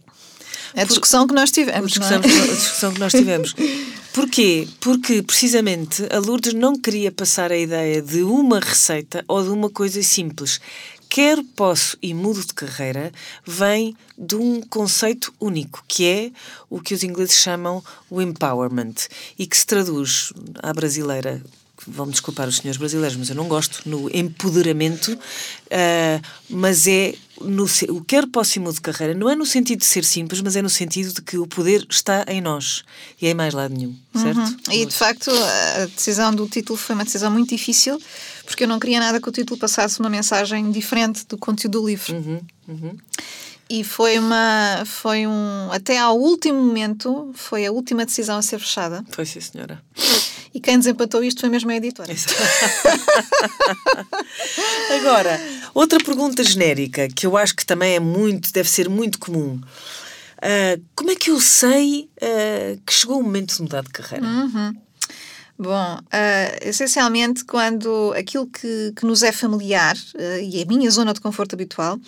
A 0.75 0.84
discussão 0.84 1.22
Por, 1.22 1.30
que 1.30 1.39
nós 1.39 1.51
tivemos. 1.51 1.92
Discussão, 1.92 2.18
é? 2.18 2.25
a 2.25 2.56
discussão 2.56 2.94
que 2.94 3.00
nós 3.00 3.12
tivemos. 3.12 3.56
Porquê? 4.13 4.68
Porque, 4.80 5.22
precisamente, 5.22 6.04
a 6.12 6.18
Lourdes 6.18 6.54
não 6.54 6.75
queria 6.75 7.12
passar 7.12 7.51
a 7.51 7.58
ideia 7.58 8.01
de 8.01 8.24
uma 8.24 8.60
receita 8.60 9.24
ou 9.27 9.44
de 9.44 9.50
uma 9.50 9.70
coisa 9.70 10.01
simples. 10.01 10.60
quero, 11.08 11.44
posso 11.44 11.96
e 12.01 12.13
mudo 12.13 12.42
de 12.42 12.54
carreira 12.54 13.12
vem 13.46 13.96
de 14.18 14.36
um 14.36 14.62
conceito 14.62 15.32
único, 15.39 15.84
que 15.88 16.06
é 16.06 16.32
o 16.70 16.82
que 16.82 16.96
os 16.96 17.04
ingleses 17.04 17.38
chamam 17.38 17.84
o 18.10 18.20
empowerment 18.20 18.96
e 19.38 19.46
que 19.46 19.56
se 19.56 19.68
traduz 19.68 20.34
à 20.63 20.74
brasileira 20.74 21.42
vão-me 21.88 22.12
desculpar 22.12 22.48
os 22.48 22.58
senhores 22.58 22.77
brasileiros, 22.77 23.17
mas 23.17 23.29
eu 23.29 23.36
não 23.36 23.48
gosto 23.48 23.88
no 23.89 24.10
empoderamento, 24.15 25.13
uh, 25.13 26.27
mas 26.50 26.88
é 26.88 27.15
no, 27.39 27.65
o 27.89 28.03
quero 28.03 28.27
posso 28.27 28.58
e 28.58 28.62
mudo 28.62 28.75
de 28.75 28.82
carreira 28.82 29.13
não 29.13 29.29
é 29.29 29.36
no 29.36 29.46
sentido 29.46 29.79
de 29.79 29.86
ser 29.86 30.03
simples, 30.03 30.41
mas 30.41 30.56
é 30.56 30.62
no 30.62 30.70
sentido 30.70 31.13
de 31.13 31.22
que 31.22 31.38
o 31.38 31.48
poder 31.48 31.86
está 31.89 32.25
em 32.27 32.41
nós 32.41 32.84
e 33.22 33.27
é 33.27 33.32
em 33.32 33.34
mais 33.34 33.53
lado 33.53 33.74
nenhum, 33.74 33.96
certo? 34.15 34.39
Uhum. 34.39 34.58
E 34.72 34.86
de 34.86 34.94
facto 34.94 35.32
a 35.32 35.86
decisão 35.86 36.34
do 36.34 36.48
título 36.48 36.77
foi 36.77 36.96
uma 36.96 37.06
decisão 37.06 37.32
muito 37.32 37.50
difícil 37.50 38.01
porque 38.46 38.63
eu 38.63 38.67
não 38.67 38.79
queria 38.79 39.00
nada 39.00 39.22
que 39.22 39.29
o 39.29 39.32
título 39.32 39.60
passasse 39.60 40.00
uma 40.00 40.10
mensagem 40.10 40.72
diferente 40.72 41.25
do 41.27 41.38
conteúdo 41.38 41.79
do 41.79 41.88
livro. 41.88 42.15
Uhum. 42.15 42.41
Uhum. 42.67 42.98
E 43.70 43.84
foi 43.84 44.17
uma. 44.17 44.84
Foi 44.86 45.27
um. 45.27 45.70
Até 45.72 45.98
ao 45.98 46.17
último 46.17 46.58
momento, 46.58 47.32
foi 47.34 47.65
a 47.65 47.72
última 47.72 48.06
decisão 48.06 48.38
a 48.38 48.41
ser 48.41 48.60
fechada. 48.60 49.03
Foi 49.12 49.25
sim, 49.25 49.41
senhora. 49.41 49.82
E 50.58 50.60
quem 50.60 50.76
desempatou 50.80 51.24
isto 51.24 51.42
foi 51.42 51.50
mesmo 51.50 51.70
a 51.70 51.76
editora. 51.76 52.12
Agora, 55.00 55.40
outra 55.72 56.00
pergunta 56.00 56.44
genérica 56.44 57.08
que 57.10 57.28
eu 57.28 57.38
acho 57.38 57.56
que 57.56 57.64
também 57.64 57.94
é 57.94 58.00
muito, 58.00 58.52
deve 58.52 58.68
ser 58.68 58.90
muito 58.90 59.20
comum. 59.20 59.62
Uh, 60.38 60.84
como 60.96 61.12
é 61.12 61.16
que 61.16 61.30
eu 61.30 61.40
sei 61.40 62.10
uh, 62.16 62.82
que 62.84 62.92
chegou 62.92 63.20
o 63.20 63.24
momento 63.24 63.56
de 63.56 63.62
mudar 63.62 63.84
de 63.84 63.92
carreira? 63.92 64.26
Uhum. 64.26 64.74
Bom, 65.60 66.00
uh, 66.00 66.58
essencialmente 66.62 67.46
quando 67.46 68.12
aquilo 68.18 68.48
que, 68.48 68.94
que 68.96 69.06
nos 69.06 69.22
é 69.22 69.32
familiar 69.32 69.96
e 70.42 70.60
é 70.60 70.64
a 70.64 70.66
minha 70.66 70.90
zona 70.90 71.14
de 71.14 71.22
conforto 71.22 71.54
habitual 71.54 72.00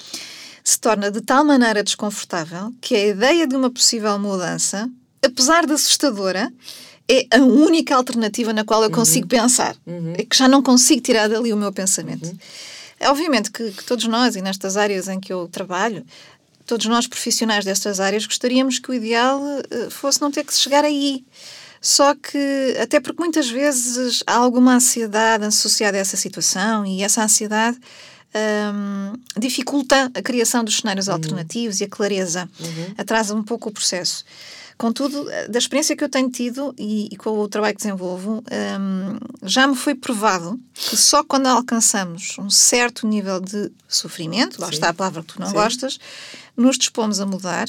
se 0.64 0.80
torna 0.80 1.12
de 1.12 1.22
tal 1.22 1.46
maneira 1.46 1.84
desconfortável 1.84 2.74
que 2.82 2.96
a 2.96 3.08
ideia 3.10 3.46
de 3.46 3.56
uma 3.56 3.70
possível 3.70 4.18
mudança, 4.18 4.90
apesar 5.24 5.68
de 5.68 5.74
assustadora, 5.74 6.52
é 7.10 7.28
a 7.32 7.40
única 7.40 7.96
alternativa 7.96 8.54
na 8.54 8.64
qual 8.64 8.84
eu 8.84 8.92
consigo 8.92 9.26
uhum. 9.26 9.42
pensar. 9.42 9.76
Uhum. 9.86 10.14
É 10.18 10.24
que 10.24 10.38
já 10.38 10.48
não 10.48 10.62
consigo 10.62 11.02
tirar 11.02 11.28
dali 11.28 11.52
o 11.52 11.58
meu 11.58 11.74
pensamento. 11.74 12.28
Uhum. 12.28 12.38
É 13.00 13.10
obviamente 13.10 13.50
que, 13.50 13.72
que, 13.72 13.84
todos 13.84 14.06
nós, 14.06 14.36
e 14.36 14.42
nestas 14.42 14.78
áreas 14.78 15.08
em 15.08 15.20
que 15.20 15.34
eu 15.34 15.48
trabalho, 15.48 16.06
todos 16.66 16.86
nós 16.86 17.08
profissionais 17.08 17.66
destas 17.66 18.00
áreas, 18.00 18.26
gostaríamos 18.26 18.78
que 18.78 18.92
o 18.92 18.94
ideal 18.94 19.42
uh, 19.42 19.90
fosse 19.90 20.22
não 20.22 20.30
ter 20.30 20.44
que 20.44 20.54
chegar 20.54 20.84
aí. 20.84 21.26
Só 21.82 22.14
que, 22.14 22.78
até 22.80 23.00
porque 23.00 23.22
muitas 23.22 23.50
vezes 23.50 24.22
há 24.28 24.36
alguma 24.36 24.76
ansiedade 24.76 25.46
associada 25.46 25.98
a 25.98 26.02
essa 26.02 26.18
situação 26.18 26.86
e 26.86 27.02
essa 27.02 27.24
ansiedade 27.24 27.80
um, 28.36 29.14
dificulta 29.40 30.12
a 30.14 30.22
criação 30.22 30.64
dos 30.64 30.78
cenários 30.78 31.08
uhum. 31.08 31.14
alternativos 31.14 31.80
e 31.80 31.86
a 31.86 31.88
clareza, 31.88 32.50
uhum. 32.60 32.94
atrasa 32.98 33.34
um 33.34 33.42
pouco 33.42 33.70
o 33.70 33.72
processo. 33.72 34.24
Contudo, 34.80 35.26
da 35.50 35.60
experiência 35.60 35.94
que 35.94 36.02
eu 36.02 36.08
tenho 36.08 36.30
tido 36.30 36.74
e, 36.78 37.10
e 37.12 37.18
com 37.18 37.38
o 37.38 37.50
trabalho 37.50 37.76
que 37.76 37.82
desenvolvo, 37.84 38.42
um, 38.80 39.20
já 39.44 39.68
me 39.68 39.76
foi 39.76 39.94
provado 39.94 40.58
que 40.74 40.96
só 40.96 41.22
quando 41.22 41.48
alcançamos 41.48 42.38
um 42.40 42.50
certo 42.50 43.06
nível 43.06 43.42
de 43.42 43.70
sofrimento, 43.90 44.58
lá 44.58 44.68
Sim. 44.68 44.74
está 44.76 44.88
a 44.88 44.94
palavra 44.94 45.22
que 45.22 45.34
tu 45.34 45.40
não 45.42 45.48
Sim. 45.48 45.54
gostas, 45.54 46.00
nos 46.56 46.78
dispomos 46.78 47.20
a 47.20 47.26
mudar 47.26 47.68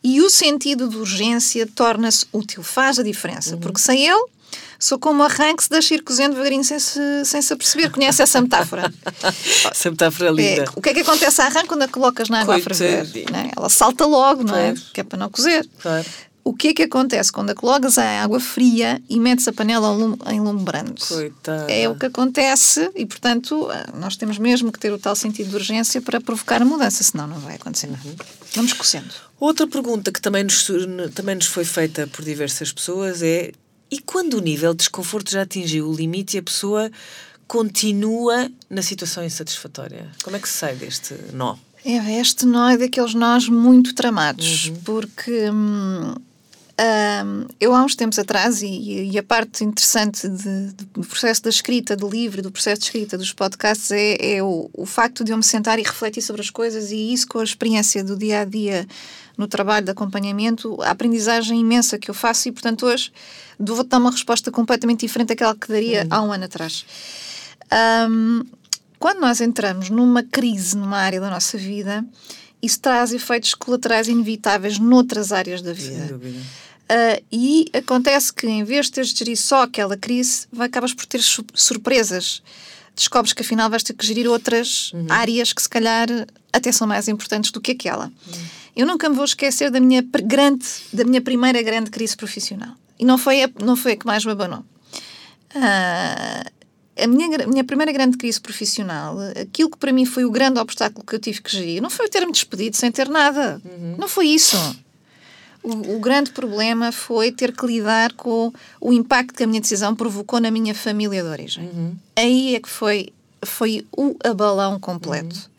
e 0.00 0.20
o 0.20 0.30
sentido 0.30 0.88
de 0.88 0.96
urgência 0.96 1.66
torna-se 1.66 2.24
útil, 2.32 2.62
faz 2.62 3.00
a 3.00 3.02
diferença, 3.02 3.56
uhum. 3.56 3.60
porque 3.60 3.80
sem 3.80 4.06
ele 4.06 4.28
sou 4.78 4.96
como 4.96 5.24
arranque-se 5.24 5.68
das 5.68 5.90
ir 5.90 6.04
cozendo 6.04 6.34
devagarinho 6.34 6.62
sem 6.62 6.78
se, 6.78 7.24
sem 7.24 7.42
se 7.42 7.52
aperceber. 7.52 7.90
Conhece 7.90 8.22
essa 8.22 8.40
metáfora? 8.40 8.94
essa 9.68 9.90
metáfora 9.90 10.28
é 10.28 10.32
linda. 10.32 10.62
É, 10.62 10.66
o 10.76 10.80
que 10.80 10.90
é 10.90 10.94
que 10.94 11.00
acontece 11.00 11.42
à 11.42 11.48
rã 11.48 11.66
quando 11.66 11.82
a 11.82 11.88
colocas 11.88 12.28
na 12.28 12.42
água 12.42 12.54
a 12.54 12.60
ferver? 12.60 13.10
É? 13.16 13.50
Ela 13.56 13.68
salta 13.68 14.06
logo, 14.06 14.44
não 14.44 14.54
é? 14.54 14.72
Que 14.92 15.00
é 15.00 15.04
para 15.04 15.18
não 15.18 15.28
cozer. 15.28 15.68
Claro. 15.80 16.06
O 16.44 16.52
que 16.52 16.68
é 16.68 16.74
que 16.74 16.82
acontece 16.82 17.32
quando 17.32 17.50
a 17.50 17.54
colocas 17.54 17.96
a 17.96 18.22
água 18.22 18.38
fria 18.38 19.02
e 19.08 19.18
metes 19.18 19.48
a 19.48 19.52
panela 19.52 19.88
em 20.30 20.40
lume 20.40 20.62
brando? 20.62 20.94
Coitada. 21.00 21.72
É 21.72 21.88
o 21.88 21.94
que 21.94 22.04
acontece 22.04 22.90
e, 22.94 23.06
portanto, 23.06 23.66
nós 23.98 24.14
temos 24.14 24.36
mesmo 24.36 24.70
que 24.70 24.78
ter 24.78 24.92
o 24.92 24.98
tal 24.98 25.16
sentido 25.16 25.48
de 25.48 25.56
urgência 25.56 26.02
para 26.02 26.20
provocar 26.20 26.60
a 26.60 26.64
mudança, 26.66 27.02
senão 27.02 27.26
não 27.26 27.40
vai 27.40 27.54
acontecer 27.54 27.86
nada. 27.86 28.02
Uhum. 28.04 28.14
Vamos 28.56 28.74
cozendo. 28.74 29.14
Outra 29.40 29.66
pergunta 29.66 30.12
que 30.12 30.20
também 30.20 30.44
nos, 30.44 30.68
também 31.14 31.34
nos 31.34 31.46
foi 31.46 31.64
feita 31.64 32.06
por 32.06 32.22
diversas 32.22 32.70
pessoas 32.70 33.22
é 33.22 33.52
e 33.90 34.00
quando 34.00 34.34
o 34.34 34.40
nível 34.40 34.72
de 34.72 34.78
desconforto 34.78 35.30
já 35.30 35.42
atingiu 35.42 35.88
o 35.88 35.94
limite 35.94 36.36
e 36.36 36.40
a 36.40 36.42
pessoa 36.42 36.90
continua 37.46 38.50
na 38.68 38.82
situação 38.82 39.24
insatisfatória? 39.24 40.10
Como 40.22 40.36
é 40.36 40.40
que 40.40 40.48
se 40.48 40.58
sai 40.58 40.74
deste 40.74 41.14
nó? 41.32 41.56
É, 41.84 42.18
este 42.18 42.46
nó 42.46 42.70
é 42.70 42.76
daqueles 42.76 43.14
nós 43.14 43.48
muito 43.48 43.94
tramados, 43.94 44.66
uhum. 44.66 44.76
porque 44.84 45.50
hum, 45.50 46.14
hum, 46.80 47.46
eu 47.60 47.74
há 47.74 47.82
uns 47.82 47.94
tempos 47.94 48.18
atrás, 48.18 48.62
e, 48.62 49.10
e 49.10 49.18
a 49.18 49.22
parte 49.22 49.64
interessante 49.64 50.28
de, 50.28 50.72
de, 50.72 50.84
do 50.84 51.06
processo 51.06 51.42
da 51.42 51.50
escrita 51.50 51.96
do 51.96 52.08
livro, 52.08 52.42
do 52.42 52.50
processo 52.50 52.80
de 52.80 52.86
escrita 52.86 53.16
dos 53.18 53.32
podcasts, 53.32 53.90
é, 53.90 54.36
é 54.36 54.42
o, 54.42 54.68
o, 54.72 54.86
facto 54.86 55.24
de 55.24 55.32
eu 55.32 55.36
me 55.36 55.42
sentar 55.42 55.78
e 55.78 55.82
refletir 55.82 56.22
sobre 56.22 56.42
as 56.42 56.50
coisas, 56.50 56.90
e 56.90 57.12
isso 57.12 57.28
com 57.28 57.38
a 57.38 57.44
experiência 57.44 58.02
do 58.02 58.16
dia 58.16 58.40
a 58.40 58.44
dia 58.44 58.86
no 59.36 59.48
trabalho 59.48 59.84
de 59.84 59.90
acompanhamento, 59.90 60.80
a 60.82 60.90
aprendizagem 60.90 61.58
imensa 61.60 61.98
que 61.98 62.10
eu 62.10 62.14
faço, 62.14 62.48
e 62.48 62.52
portanto 62.52 62.86
hoje 62.86 63.12
vou 63.58 63.82
dar 63.84 63.98
uma 63.98 64.10
resposta 64.10 64.50
completamente 64.50 65.00
diferente 65.00 65.28
daquela 65.28 65.54
que 65.54 65.68
daria 65.68 66.02
uhum. 66.02 66.08
há 66.10 66.22
um 66.22 66.32
ano 66.32 66.44
atrás. 66.44 66.84
Um, 68.08 68.44
quando 68.98 69.20
nós 69.20 69.40
entramos 69.40 69.90
numa 69.90 70.22
crise 70.22 70.76
numa 70.76 70.98
área 70.98 71.20
da 71.20 71.28
nossa 71.28 71.58
vida, 71.58 72.04
isso 72.64 72.80
traz 72.80 73.12
efeitos 73.12 73.54
colaterais 73.54 74.08
inevitáveis 74.08 74.78
noutras 74.78 75.32
áreas 75.32 75.60
da 75.60 75.72
vida. 75.72 76.06
Sem 76.06 76.06
dúvida. 76.06 76.38
Uh, 76.84 77.24
e 77.32 77.70
acontece 77.72 78.32
que, 78.32 78.46
em 78.46 78.62
vez 78.62 78.86
de 78.86 78.92
teres 78.92 79.10
de 79.10 79.18
gerir 79.18 79.36
só 79.36 79.62
aquela 79.62 79.96
crise, 79.96 80.46
vai, 80.52 80.66
acabas 80.66 80.92
por 80.92 81.06
ter 81.06 81.20
surpresas. 81.54 82.42
Descobres 82.94 83.32
que 83.32 83.42
afinal 83.42 83.70
vais 83.70 83.82
ter 83.82 83.94
que 83.94 84.06
gerir 84.06 84.28
outras 84.28 84.92
uhum. 84.92 85.06
áreas 85.08 85.52
que, 85.52 85.62
se 85.62 85.68
calhar, 85.68 86.08
até 86.52 86.70
são 86.70 86.86
mais 86.86 87.08
importantes 87.08 87.50
do 87.50 87.60
que 87.60 87.72
aquela. 87.72 88.06
Uhum. 88.06 88.44
Eu 88.76 88.86
nunca 88.86 89.08
me 89.08 89.16
vou 89.16 89.24
esquecer 89.24 89.70
da 89.70 89.80
minha, 89.80 90.02
grande, 90.02 90.66
da 90.92 91.04
minha 91.04 91.20
primeira 91.20 91.62
grande 91.62 91.90
crise 91.90 92.16
profissional. 92.16 92.74
E 92.98 93.04
não 93.04 93.16
foi 93.16 93.42
a, 93.42 93.50
não 93.62 93.76
foi 93.76 93.92
a 93.92 93.96
que 93.96 94.06
mais 94.06 94.24
me 94.24 94.32
abanou. 94.32 94.64
Uh, 95.54 96.50
a 96.96 97.06
minha, 97.06 97.46
minha 97.46 97.64
primeira 97.64 97.92
grande 97.92 98.16
crise 98.16 98.40
profissional, 98.40 99.16
aquilo 99.40 99.70
que 99.70 99.78
para 99.78 99.92
mim 99.92 100.04
foi 100.04 100.24
o 100.24 100.30
grande 100.30 100.58
obstáculo 100.60 101.04
que 101.04 101.14
eu 101.14 101.20
tive 101.20 101.42
que 101.42 101.50
gerir, 101.50 101.82
não 101.82 101.90
foi 101.90 102.08
ter-me 102.08 102.32
despedido 102.32 102.76
sem 102.76 102.90
ter 102.90 103.08
nada. 103.08 103.60
Uhum. 103.64 103.96
Não 103.98 104.08
foi 104.08 104.28
isso. 104.28 104.56
O, 105.62 105.96
o, 105.96 105.98
grande 105.98 106.30
problema 106.30 106.92
foi 106.92 107.32
ter 107.32 107.50
que 107.56 107.66
lidar 107.66 108.12
com 108.12 108.52
o 108.80 108.92
impacto 108.92 109.34
que 109.34 109.42
a 109.42 109.46
minha 109.46 109.60
decisão 109.60 109.94
provocou 109.94 110.38
na 110.38 110.50
minha 110.50 110.74
família 110.74 111.22
de 111.22 111.28
origem. 111.28 111.64
Uhum. 111.64 111.96
Aí 112.16 112.54
é 112.54 112.60
que 112.60 112.68
foi, 112.68 113.08
foi 113.42 113.86
o 113.96 114.14
abalão 114.22 114.78
completo. 114.78 115.50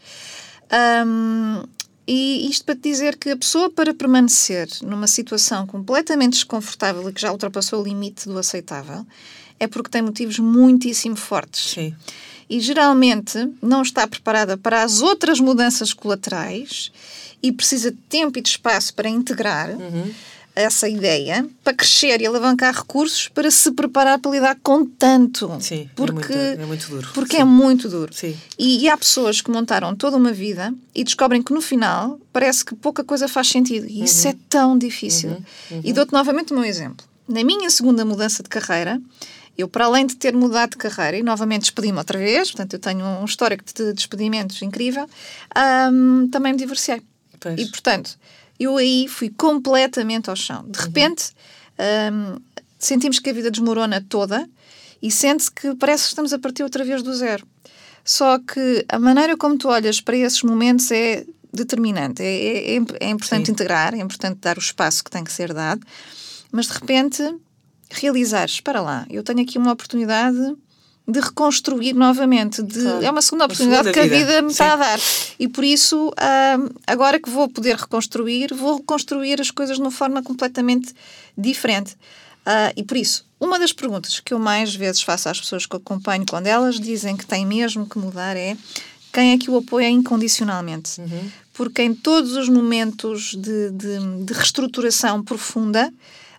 Uhum. 0.71 1.07
Um, 1.07 1.63
e 2.07 2.47
isto 2.47 2.65
para 2.65 2.75
te 2.75 2.81
dizer 2.83 3.17
que 3.17 3.31
a 3.31 3.37
pessoa, 3.37 3.69
para 3.69 3.93
permanecer 3.93 4.67
numa 4.83 5.07
situação 5.07 5.65
completamente 5.65 6.33
desconfortável 6.33 7.09
e 7.09 7.13
que 7.13 7.21
já 7.21 7.31
ultrapassou 7.31 7.81
o 7.81 7.83
limite 7.83 8.29
do 8.29 8.37
aceitável, 8.37 9.05
é 9.59 9.67
porque 9.67 9.89
tem 9.89 10.01
motivos 10.01 10.39
muitíssimo 10.39 11.15
fortes. 11.15 11.71
Sim. 11.71 11.95
E 12.49 12.59
geralmente 12.59 13.49
não 13.61 13.81
está 13.81 14.07
preparada 14.07 14.57
para 14.57 14.83
as 14.83 15.01
outras 15.01 15.39
mudanças 15.39 15.93
colaterais 15.93 16.91
e 17.41 17.51
precisa 17.51 17.91
de 17.91 17.97
tempo 18.09 18.37
e 18.37 18.41
de 18.41 18.49
espaço 18.49 18.93
para 18.93 19.09
integrar. 19.09 19.69
Uhum 19.71 20.13
essa 20.55 20.87
ideia 20.87 21.45
para 21.63 21.73
crescer 21.73 22.21
e 22.21 22.25
alavancar 22.25 22.73
recursos 22.73 23.27
para 23.27 23.51
se 23.51 23.69
preparar 23.71 24.17
para 24.19 24.31
lidar 24.31 24.57
com 24.63 24.85
tanto. 24.85 25.51
Sim, 25.59 25.89
porque, 25.95 26.33
é, 26.33 26.47
muito, 26.47 26.61
é 26.61 26.65
muito 26.65 26.89
duro. 26.89 27.09
Porque 27.13 27.35
Sim. 27.35 27.41
é 27.41 27.45
muito 27.45 27.89
duro. 27.89 28.13
Sim. 28.13 28.35
E, 28.57 28.83
e, 28.83 28.89
há 28.89 28.95
pessoas 28.95 29.41
que 29.41 29.51
montaram 29.51 29.93
toda 29.95 30.15
uma 30.15 30.31
vida 30.31 30.73
e 30.93 31.03
descobrem 31.03 31.43
que 31.43 31.53
no 31.53 31.61
final 31.61 32.19
parece 32.31 32.63
que 32.63 32.73
pouca 32.73 33.03
coisa 33.03 33.27
faz 33.27 33.49
sentido. 33.49 33.85
E 33.89 33.99
uhum. 33.99 34.05
isso 34.05 34.27
é 34.27 34.35
tão 34.49 34.77
difícil. 34.77 35.31
Uhum. 35.31 35.43
Uhum. 35.71 35.81
E 35.83 35.91
dou-te 35.91 36.13
novamente 36.13 36.53
o 36.53 36.55
meu 36.55 36.63
exemplo. 36.63 37.05
Na 37.27 37.43
minha 37.43 37.69
segunda 37.69 38.05
mudança 38.05 38.41
de 38.41 38.49
carreira, 38.49 39.01
eu, 39.57 39.67
para 39.67 39.85
além 39.85 40.05
de 40.05 40.15
ter 40.15 40.33
mudado 40.33 40.71
de 40.71 40.77
carreira 40.77 41.17
e 41.17 41.23
novamente 41.23 41.61
despedi-me 41.61 41.97
outra 41.97 42.19
vez, 42.19 42.51
portanto, 42.51 42.73
eu 42.73 42.79
tenho 42.79 43.05
um 43.05 43.25
histórico 43.25 43.63
de 43.73 43.93
despedimentos 43.93 44.61
incrível, 44.61 45.09
um, 45.91 46.27
também 46.29 46.53
me 46.53 46.59
divorciei. 46.59 47.01
Pois. 47.39 47.59
E, 47.59 47.65
portanto, 47.67 48.17
eu 48.59 48.77
aí 48.77 49.07
fui 49.07 49.29
completamente 49.29 50.29
ao 50.29 50.35
chão. 50.35 50.65
De 50.67 50.79
repente, 50.79 51.31
um, 52.11 52.39
sentimos 52.77 53.19
que 53.19 53.29
a 53.29 53.33
vida 53.33 53.49
desmorona 53.49 54.03
toda 54.07 54.47
e 55.01 55.11
sente-se 55.11 55.51
que 55.51 55.75
parece 55.75 56.03
que 56.03 56.09
estamos 56.09 56.33
a 56.33 56.39
partir 56.39 56.63
outra 56.63 56.83
vez 56.83 57.01
do 57.01 57.13
zero. 57.13 57.45
Só 58.03 58.37
que 58.39 58.85
a 58.87 58.99
maneira 58.99 59.35
como 59.35 59.57
tu 59.57 59.67
olhas 59.67 59.99
para 59.99 60.17
esses 60.17 60.43
momentos 60.43 60.91
é 60.91 61.25
determinante. 61.51 62.21
É, 62.21 62.75
é, 62.75 62.81
é 62.99 63.09
importante 63.09 63.47
Sim. 63.47 63.51
integrar, 63.53 63.93
é 63.93 63.99
importante 63.99 64.39
dar 64.41 64.57
o 64.57 64.59
espaço 64.59 65.03
que 65.03 65.09
tem 65.09 65.23
que 65.23 65.31
ser 65.31 65.53
dado, 65.53 65.81
mas 66.51 66.67
de 66.67 66.73
repente 66.73 67.23
realizares, 67.91 68.59
para 68.61 68.81
lá, 68.81 69.05
eu 69.09 69.23
tenho 69.23 69.41
aqui 69.41 69.57
uma 69.57 69.71
oportunidade 69.71 70.37
de 71.07 71.19
reconstruir 71.19 71.93
novamente. 71.93 72.63
De, 72.63 72.81
Claro. 72.81 73.05
É 73.05 73.11
uma 73.11 73.21
segunda 73.21 73.43
Uma 73.43 73.45
oportunidade 73.45 73.83
segunda 73.89 73.93
que 73.93 73.99
a 73.99 74.03
vida. 74.17 74.25
vida 74.31 74.41
me 74.41 74.51
está 74.51 74.73
a 74.73 74.75
dar. 74.75 74.99
E 75.39 75.47
por 75.47 75.63
isso, 75.63 76.11
agora 76.87 77.19
que 77.19 77.29
vou 77.29 77.47
poder 77.47 77.75
reconstruir, 77.75 78.53
vou 78.53 78.77
reconstruir 78.77 79.39
as 79.39 79.51
coisas 79.51 79.75
de 79.77 79.81
uma 79.83 79.91
forma 79.91 80.23
completamente 80.23 80.93
diferente. 81.37 81.95
Ah, 82.45 82.71
e 82.75 82.83
por 82.83 82.97
isso, 82.97 83.25
uma 83.39 83.59
das 83.59 83.71
perguntas 83.71 84.19
que 84.19 84.33
eu 84.33 84.39
mais 84.39 84.73
vezes 84.75 85.01
faço 85.01 85.29
às 85.29 85.39
pessoas 85.39 85.65
que 85.65 85.75
acompanho 85.75 86.25
quando 86.27 86.47
elas 86.47 86.79
dizem 86.79 87.15
que 87.17 87.25
têm 87.25 87.45
mesmo 87.45 87.87
que 87.87 87.97
mudar 87.99 88.35
é 88.35 88.55
quem 89.13 89.31
é 89.33 89.37
que 89.37 89.49
o 89.49 89.57
apoia 89.57 89.87
incondicionalmente? 89.89 91.01
Porque 91.53 91.81
em 91.81 91.93
todos 91.93 92.33
os 92.35 92.49
momentos 92.49 93.33
de, 93.35 93.71
de- 93.71 94.25
de 94.25 94.33
reestruturação 94.33 95.23
profunda, 95.23 95.91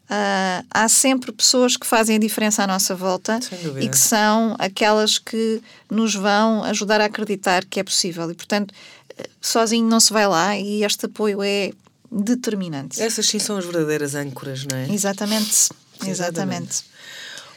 ah, 0.09 0.63
há 0.71 0.89
sempre 0.89 1.33
pessoas 1.33 1.77
que 1.77 1.87
fazem 1.87 2.17
a 2.17 2.19
diferença 2.19 2.63
à 2.63 2.67
nossa 2.67 2.95
volta 2.95 3.39
e 3.81 3.89
que 3.89 3.99
são 3.99 4.55
aquelas 4.59 5.19
que 5.19 5.61
nos 5.91 6.15
vão 6.15 6.63
ajudar 6.65 7.01
a 7.01 7.07
acreditar 7.07 7.65
que 7.65 7.81
é 7.81 7.83
possível. 7.85 8.31
E, 8.31 8.35
portanto, 8.35 8.73
eh, 9.19 9.29
sozinho 9.41 9.89
não 9.89 9.99
se 10.01 10.13
vai 10.13 10.27
lá 10.29 10.57
e 10.57 10.85
este 10.85 11.07
apoio 11.07 11.43
é 11.43 11.73
determinante. 12.11 13.03
Essas 13.03 13.27
sim 13.27 13.39
são 13.39 13.57
as 13.57 13.65
verdadeiras 13.65 14.15
âncoras, 14.15 14.65
não 14.65 14.77
é? 14.79 14.89
Exatamente. 14.93 15.69
Exatamente. 16.01 16.11
Exatamente. 16.11 16.85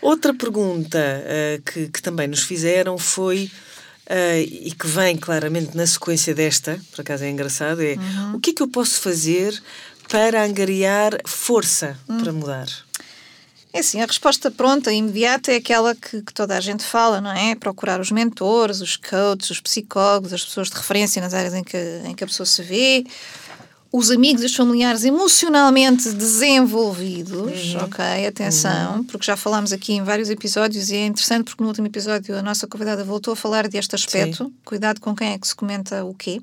Outra 0.02 0.34
pergunta 0.34 0.98
eh, 0.98 1.62
que, 1.66 1.88
que 1.90 2.02
também 2.02 2.28
nos 2.28 2.44
fizeram 2.44 2.98
foi, 2.98 3.52
eh, 4.06 4.42
e 4.42 4.72
que 4.72 4.88
vem 4.88 5.18
claramente 5.18 5.76
na 5.76 5.86
sequência 5.86 6.34
desta, 6.34 6.80
por 6.92 7.02
acaso 7.02 7.26
é 7.26 7.30
engraçado, 7.30 7.82
é 7.82 7.96
Uhum. 7.96 8.36
o 8.36 8.40
que 8.40 8.52
é 8.52 8.54
que 8.54 8.62
eu 8.64 8.68
posso 8.70 9.00
fazer 9.02 9.62
para 10.10 10.44
angariar 10.44 11.14
força 11.26 11.98
Hum. 12.10 12.18
para 12.22 12.34
mudar? 12.34 12.68
É 13.72 13.80
assim, 13.80 14.02
a 14.02 14.06
resposta 14.08 14.50
pronta 14.50 14.92
e 14.92 14.98
imediata 14.98 15.52
é 15.52 15.58
aquela 15.58 15.94
que, 15.94 16.24
que 16.24 16.34
toda 16.34 16.58
a 16.58 16.60
gente 16.60 16.84
fala, 16.84 17.22
não 17.22 17.32
é? 17.32 17.54
Procurar 17.54 18.00
os 18.02 18.10
mentores, 18.12 18.82
os 18.82 18.98
coaches, 18.98 19.52
os 19.52 19.62
psicólogos, 19.62 20.34
as 20.34 20.44
pessoas 20.44 20.70
de 20.72 20.76
referência 20.76 21.22
nas 21.22 21.36
áreas 21.36 21.54
em 21.54 21.64
que, 21.64 21.78
em 22.06 22.16
que 22.16 22.24
a 22.24 22.28
pessoa 22.28 22.48
se 22.48 22.64
vê, 22.64 23.06
os 23.92 24.10
amigos 24.10 24.42
e 24.42 24.48
os 24.48 24.56
familiares 24.56 25.04
emocionalmente 25.04 26.12
desenvolvidos, 26.12 27.76
ok? 27.76 28.26
Atenção, 28.28 29.04
porque 29.04 29.26
já 29.28 29.38
falámos 29.38 29.72
aqui 29.72 29.94
em 29.94 30.04
vários 30.04 30.32
episódios 30.32 30.90
e 30.90 30.96
é 30.96 31.06
interessante 31.06 31.46
porque 31.46 31.62
no 31.62 31.70
último 31.70 31.86
episódio 31.86 32.36
a 32.36 32.42
nossa 32.42 32.66
convidada 32.68 33.04
voltou 33.04 33.34
a 33.34 33.36
falar 33.36 33.68
deste 33.68 33.94
aspecto. 33.94 34.52
Cuidado 34.66 35.00
com 35.00 35.16
quem 35.16 35.34
é 35.34 35.38
que 35.38 35.48
se 35.48 35.56
comenta 35.56 36.04
o 36.04 36.14
quê. 36.16 36.42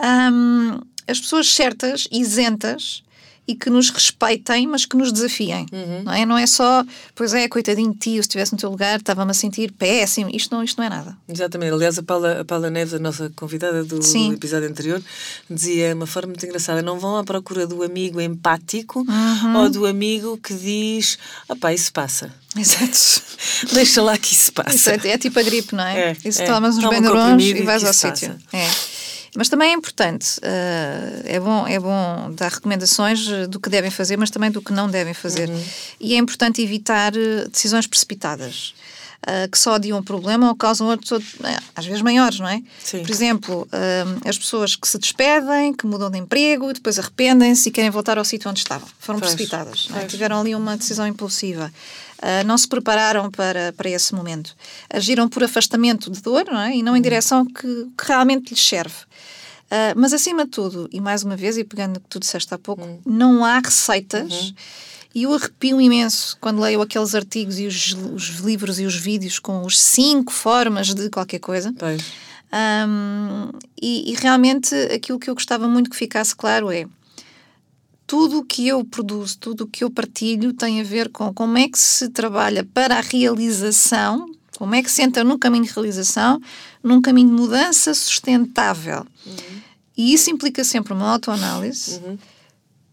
Hum, 0.00 0.80
as 1.06 1.20
pessoas 1.20 1.48
certas, 1.52 2.06
isentas 2.10 3.02
e 3.46 3.56
que 3.56 3.68
nos 3.68 3.90
respeitem, 3.90 4.68
mas 4.68 4.86
que 4.86 4.96
nos 4.96 5.12
desafiem. 5.12 5.66
Não, 6.04 6.12
é? 6.12 6.24
não 6.24 6.38
é 6.38 6.46
só, 6.46 6.84
pois 7.12 7.34
é, 7.34 7.48
coitadinho 7.48 7.92
de 7.92 7.98
ti, 7.98 8.10
se 8.12 8.20
estivesse 8.20 8.52
no 8.52 8.58
teu 8.58 8.70
lugar, 8.70 9.00
estava-me 9.00 9.32
a 9.32 9.34
sentir 9.34 9.72
péssimo. 9.72 10.30
Isto 10.32 10.54
não, 10.54 10.62
isto 10.62 10.78
não 10.78 10.84
é 10.86 10.88
nada. 10.88 11.16
Exatamente. 11.28 11.72
Aliás, 11.72 11.98
a 11.98 12.04
Paula, 12.04 12.40
a 12.40 12.44
Paula 12.44 12.70
Neves, 12.70 12.94
a 12.94 13.00
nossa 13.00 13.32
convidada 13.34 13.82
do, 13.82 13.98
do 13.98 14.32
episódio 14.32 14.68
anterior, 14.68 15.02
dizia 15.50 15.88
de 15.88 15.94
uma 15.94 16.06
forma 16.06 16.28
muito 16.28 16.46
engraçada: 16.46 16.82
não 16.82 17.00
vão 17.00 17.16
à 17.16 17.24
procura 17.24 17.66
do 17.66 17.82
amigo 17.82 18.20
empático 18.20 19.00
Uhum. 19.00 19.56
ou 19.56 19.68
do 19.68 19.86
amigo 19.86 20.38
que 20.38 20.54
diz: 20.54 21.18
opá, 21.48 21.72
isso 21.72 21.92
passa. 21.92 22.32
Exato. 22.56 23.22
Deixa 23.74 24.02
lá 24.02 24.16
que 24.16 24.32
isso 24.34 24.52
passa. 24.52 24.76
Isso 24.76 24.90
é, 24.90 25.08
é 25.08 25.18
tipo 25.18 25.38
a 25.40 25.42
gripe, 25.42 25.74
não 25.74 25.84
é? 25.84 26.10
É, 26.10 26.16
Isso 26.24 26.42
é. 26.42 26.46
tomas 26.46 26.76
uns 26.76 26.82
Toma 26.84 26.96
um 26.96 27.00
benderons 27.00 27.42
e 27.42 27.62
vais 27.62 27.82
ao 27.82 27.92
sítio. 27.92 28.38
É. 28.52 28.68
Mas 29.34 29.48
também 29.48 29.70
é 29.70 29.72
importante, 29.74 30.38
eh, 30.42 31.22
é, 31.24 31.40
bom, 31.40 31.66
é 31.66 31.78
bom 31.80 32.30
dar 32.34 32.50
recomendações 32.52 33.26
do 33.48 33.58
que 33.58 33.70
devem 33.70 33.90
fazer, 33.90 34.18
mas 34.18 34.30
também 34.30 34.50
do 34.50 34.60
que 34.60 34.72
não 34.72 34.88
devem 34.90 35.14
fazer. 35.14 35.48
Uhum. 35.48 35.64
E 35.98 36.14
é 36.14 36.18
importante 36.18 36.60
evitar 36.60 37.16
eh, 37.16 37.46
decisões 37.50 37.86
precipitadas. 37.86 38.74
eh, 39.24 39.46
que 39.46 39.56
só 39.56 39.74
adiam 39.74 39.98
o 40.00 40.02
problema 40.02 40.48
ou 40.48 40.54
causam 40.56 40.88
outros, 40.88 41.22
às 41.76 41.86
vezes 41.86 42.02
maiores, 42.02 42.40
não 42.40 42.48
é? 42.48 42.60
Sim. 42.82 43.02
Por 43.02 43.10
exemplo, 43.10 43.68
eh, 43.70 44.04
as 44.28 44.36
pessoas 44.36 44.74
que 44.74 44.86
se 44.88 44.98
despedem, 44.98 45.72
que 45.72 45.86
mudam 45.86 46.10
de 46.10 46.18
emprego 46.18 46.72
depois 46.72 46.98
arrependem-se 46.98 47.68
e 47.68 47.72
querem 47.72 47.88
voltar 47.88 48.18
ao 48.18 48.24
sítio 48.24 48.50
onde 48.50 48.58
estavam. 48.58 48.88
Foram 48.98 49.20
Pois, 49.20 49.32
precipitadas. 49.32 49.88
é? 49.94 50.06
Tiveram 50.06 50.40
ali 50.40 50.54
uma 50.56 50.76
decisão 50.76 51.06
impulsiva. 51.06 51.72
Uh, 52.22 52.46
não 52.46 52.56
se 52.56 52.68
prepararam 52.68 53.28
para, 53.30 53.72
para 53.72 53.90
esse 53.90 54.14
momento. 54.14 54.54
Agiram 54.88 55.28
por 55.28 55.42
afastamento 55.42 56.08
de 56.08 56.22
dor 56.22 56.44
não 56.46 56.60
é? 56.60 56.76
e 56.76 56.82
não 56.82 56.96
em 56.96 57.02
direção 57.02 57.44
que, 57.44 57.88
que 57.98 58.06
realmente 58.06 58.50
lhes 58.50 58.64
serve. 58.64 58.94
Uh, 59.66 59.96
mas, 59.96 60.12
acima 60.12 60.44
de 60.44 60.50
tudo, 60.50 60.88
e 60.92 61.00
mais 61.00 61.24
uma 61.24 61.34
vez, 61.34 61.56
e 61.56 61.64
pegando 61.64 61.94
no 61.94 62.00
que 62.00 62.08
tu 62.08 62.20
disseste 62.20 62.52
há 62.54 62.58
pouco, 62.58 63.00
não 63.04 63.44
há 63.44 63.58
receitas. 63.58 64.54
E 65.14 65.24
eu 65.24 65.34
arrepio 65.34 65.80
imenso 65.80 66.36
quando 66.40 66.60
leio 66.60 66.80
aqueles 66.80 67.14
artigos 67.14 67.58
e 67.58 67.66
os, 67.66 67.92
os 68.14 68.28
livros 68.40 68.78
e 68.78 68.84
os 68.84 68.96
vídeos 68.96 69.38
com 69.38 69.64
os 69.64 69.80
cinco 69.80 70.32
formas 70.32 70.94
de 70.94 71.10
qualquer 71.10 71.38
coisa. 71.38 71.74
Um, 72.52 73.50
e, 73.80 74.12
e 74.12 74.14
realmente 74.14 74.74
aquilo 74.94 75.18
que 75.18 75.28
eu 75.28 75.34
gostava 75.34 75.66
muito 75.66 75.90
que 75.90 75.96
ficasse 75.96 76.36
claro 76.36 76.70
é 76.70 76.86
tudo 78.12 78.40
o 78.40 78.44
que 78.44 78.68
eu 78.68 78.84
produzo, 78.84 79.38
tudo 79.38 79.64
o 79.64 79.66
que 79.66 79.82
eu 79.82 79.90
partilho 79.90 80.52
tem 80.52 80.82
a 80.82 80.84
ver 80.84 81.08
com 81.08 81.32
como 81.32 81.56
é 81.56 81.66
que 81.66 81.78
se 81.78 82.10
trabalha 82.10 82.62
para 82.62 82.98
a 82.98 83.00
realização, 83.00 84.30
como 84.58 84.74
é 84.74 84.82
que 84.82 84.90
se 84.90 85.00
entra 85.00 85.24
num 85.24 85.38
caminho 85.38 85.64
de 85.64 85.72
realização, 85.72 86.38
num 86.82 87.00
caminho 87.00 87.30
de 87.30 87.34
mudança 87.34 87.94
sustentável. 87.94 89.06
E 89.96 90.12
isso 90.12 90.28
implica 90.28 90.62
sempre 90.62 90.92
uma 90.92 91.10
autoanálise 91.10 92.02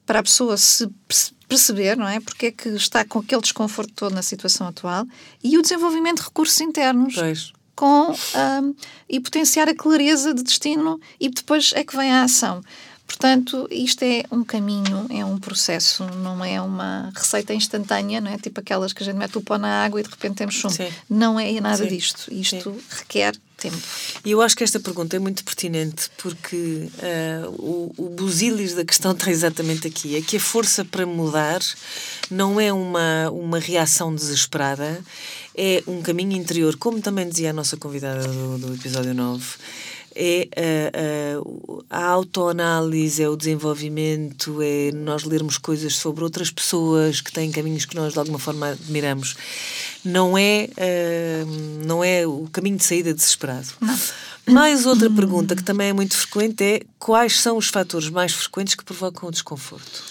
para 0.06 0.20
a 0.20 0.24
pessoa 0.24 0.56
se 0.56 0.88
perce- 1.06 1.34
perceber, 1.50 1.98
não 1.98 2.08
é? 2.08 2.22
Porque 2.22 2.46
é 2.46 2.52
que 2.52 2.70
está 2.70 3.04
com 3.04 3.20
aquele 3.20 3.42
desconforto 3.42 3.92
todo 3.94 4.16
na 4.16 4.22
situação 4.22 4.68
atual 4.68 5.06
e 5.44 5.58
o 5.58 5.62
desenvolvimento 5.62 6.20
de 6.20 6.24
recursos 6.30 6.62
internos 6.62 7.16
Pois. 7.16 7.52
com 7.76 8.16
ahm, 8.36 8.72
e 9.10 9.20
potenciar 9.20 9.68
a 9.68 9.76
clareza 9.76 10.34
de 10.34 10.44
destino 10.44 10.98
e 11.20 11.28
depois 11.28 11.74
é 11.76 11.84
que 11.84 11.98
vem 11.98 12.10
a 12.10 12.24
ação. 12.24 12.62
Portanto, 13.10 13.68
isto 13.72 14.04
é 14.04 14.24
um 14.32 14.44
caminho, 14.44 15.08
é 15.10 15.26
um 15.26 15.40
processo, 15.40 16.06
não 16.24 16.46
é 16.46 16.62
uma 16.62 17.12
receita 17.14 17.56
instantânea, 17.56 18.22
não 18.22 18.32
é? 18.32 18.38
Tipo 18.38 18.60
aquelas 18.60 18.94
que 18.94 19.02
a 19.02 19.06
gente 19.06 19.18
mete 19.18 19.36
o 19.36 19.42
pó 19.42 19.58
na 19.58 19.84
água 19.84 20.00
e 20.00 20.04
de 20.04 20.10
repente 20.10 20.36
temos 20.36 20.54
chumbo. 20.54 20.76
Sim. 20.76 20.90
Não 21.10 21.40
é 21.40 21.60
nada 21.60 21.84
Sim. 21.84 21.90
disto. 21.90 22.32
Isto 22.32 22.74
requer 22.92 23.36
tempo. 23.58 23.78
E 24.24 24.32
eu 24.32 24.42
acho 24.44 24.56
que 24.56 24.64
esta 24.64 24.80
pergunta 24.80 25.16
é 25.16 25.20
muito 25.20 25.44
pertinente 25.44 26.10
porque 26.18 26.88
ah, 27.00 27.50
o, 27.50 27.92
o 27.98 28.10
busilis 28.10 28.76
da 28.76 28.86
questão 28.86 29.12
está 29.18 29.32
exatamente 29.32 29.88
aqui. 29.88 30.16
É 30.16 30.22
que 30.22 30.38
a 30.38 30.40
força 30.40 30.86
para 30.86 31.06
mudar 31.06 31.62
não 32.30 32.62
é 32.62 32.72
uma, 32.72 33.32
uma 33.32 33.60
reação 33.60 34.14
desesperada, 34.14 35.04
é 35.56 35.84
um 35.88 36.02
caminho 36.04 36.38
interior, 36.38 36.78
como 36.78 37.02
também 37.02 37.28
dizia 37.28 37.50
a 37.50 37.54
nossa 37.54 37.76
convidada 37.76 38.26
do, 38.28 38.60
do 38.60 38.74
episódio 38.76 39.16
9. 39.16 39.46
É 40.22 40.50
ah, 40.58 41.40
ah, 41.90 42.02
a 42.02 42.06
autoanálise, 42.10 43.24
é 43.24 43.30
o 43.30 43.38
desenvolvimento, 43.38 44.62
é 44.62 44.92
nós 44.92 45.24
lermos 45.24 45.58
coisas 45.58 45.96
sobre 45.96 46.26
outras 46.26 46.52
pessoas 46.52 47.22
que 47.22 47.32
têm 47.32 47.50
caminhos 47.52 47.86
que 47.86 47.96
nós 47.96 48.12
de 48.12 48.20
alguma 48.20 48.38
forma 48.38 48.72
admiramos. 48.72 49.38
Não 50.04 50.38
é, 50.38 50.68
ah, 50.78 51.46
não 51.86 52.04
é 52.04 52.28
o 52.28 52.50
caminho 52.52 52.76
de 52.76 52.84
saída 52.84 53.14
desesperado. 53.14 53.68
Mais 54.46 54.86
outra 54.86 55.10
pergunta 55.10 55.56
que 55.56 55.64
também 55.64 55.90
é 55.90 55.94
muito 55.94 56.18
frequente 56.18 56.64
é 56.64 56.82
quais 56.98 57.40
são 57.40 57.56
os 57.56 57.70
fatores 57.70 58.10
mais 58.10 58.34
frequentes 58.34 58.76
que 58.76 58.84
provocam 58.84 59.30
o 59.30 59.32
desconforto? 59.32 60.04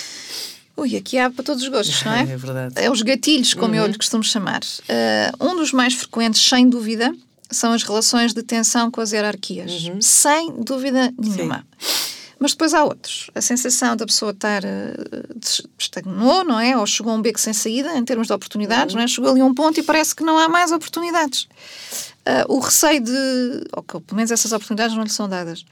Ui, 0.75 0.97
aqui 0.97 1.19
há 1.19 1.29
para 1.29 1.45
todos 1.45 1.63
os 1.63 1.69
gostos, 1.69 2.03
não 2.03 2.13
é? 2.15 2.23
É 2.33 2.37
verdade. 2.37 2.75
É 2.77 2.91
os 2.91 3.03
gatilhos, 3.03 3.53
como 3.53 3.75
eu 3.75 3.87
lhe 3.87 3.99
costumo 3.99 4.25
chamar. 4.25 4.61
Ah, 4.89 5.33
um 5.39 5.55
dos 5.55 5.71
mais 5.73 5.93
frequentes, 5.93 6.41
sem 6.41 6.67
dúvida, 6.67 7.13
são 7.51 7.73
as 7.73 7.83
relações 7.83 8.33
de 8.35 8.43
tensão 8.43 8.91
com 8.91 9.01
as 9.01 9.13
hierarquias. 9.13 9.71
Sem 10.01 10.53
dúvida 10.63 11.13
nenhuma. 11.19 11.67
Mas 12.41 12.53
depois 12.53 12.73
há 12.73 12.85
outros. 12.85 13.31
A 13.35 13.41
sensação 13.41 13.97
da 13.97 14.07
pessoa 14.07 14.31
estar 14.31 14.63
des- 15.35 15.63
estagnou, 15.77 16.45
não 16.45 16.61
é? 16.61 16.77
Ou 16.77 16.87
chegou 16.87 17.13
a 17.13 17.17
um 17.17 17.21
beco 17.21 17.41
sem 17.41 17.53
saída 17.53 17.97
em 17.99 18.05
termos 18.05 18.29
de 18.29 18.33
oportunidades, 18.33 18.95
não 18.95 19.03
é? 19.03 19.09
Chegou 19.09 19.31
ali 19.31 19.41
a 19.41 19.45
um 19.45 19.53
ponto 19.53 19.81
e 19.81 19.83
parece 19.83 20.15
que 20.15 20.23
não 20.23 20.39
há 20.39 20.49
mais 20.49 20.71
oportunidades. 20.71 21.49
Ah, 22.31 22.45
o 22.49 22.59
receio 22.59 23.01
de. 23.03 23.13
Ou 23.75 23.83
que 23.83 23.99
pelo 24.01 24.17
menos 24.17 24.31
essas 24.31 24.53
oportunidades 24.53 24.95
não 24.95 25.03
lhe 25.03 25.09
são 25.11 25.27
dadas. 25.29 25.65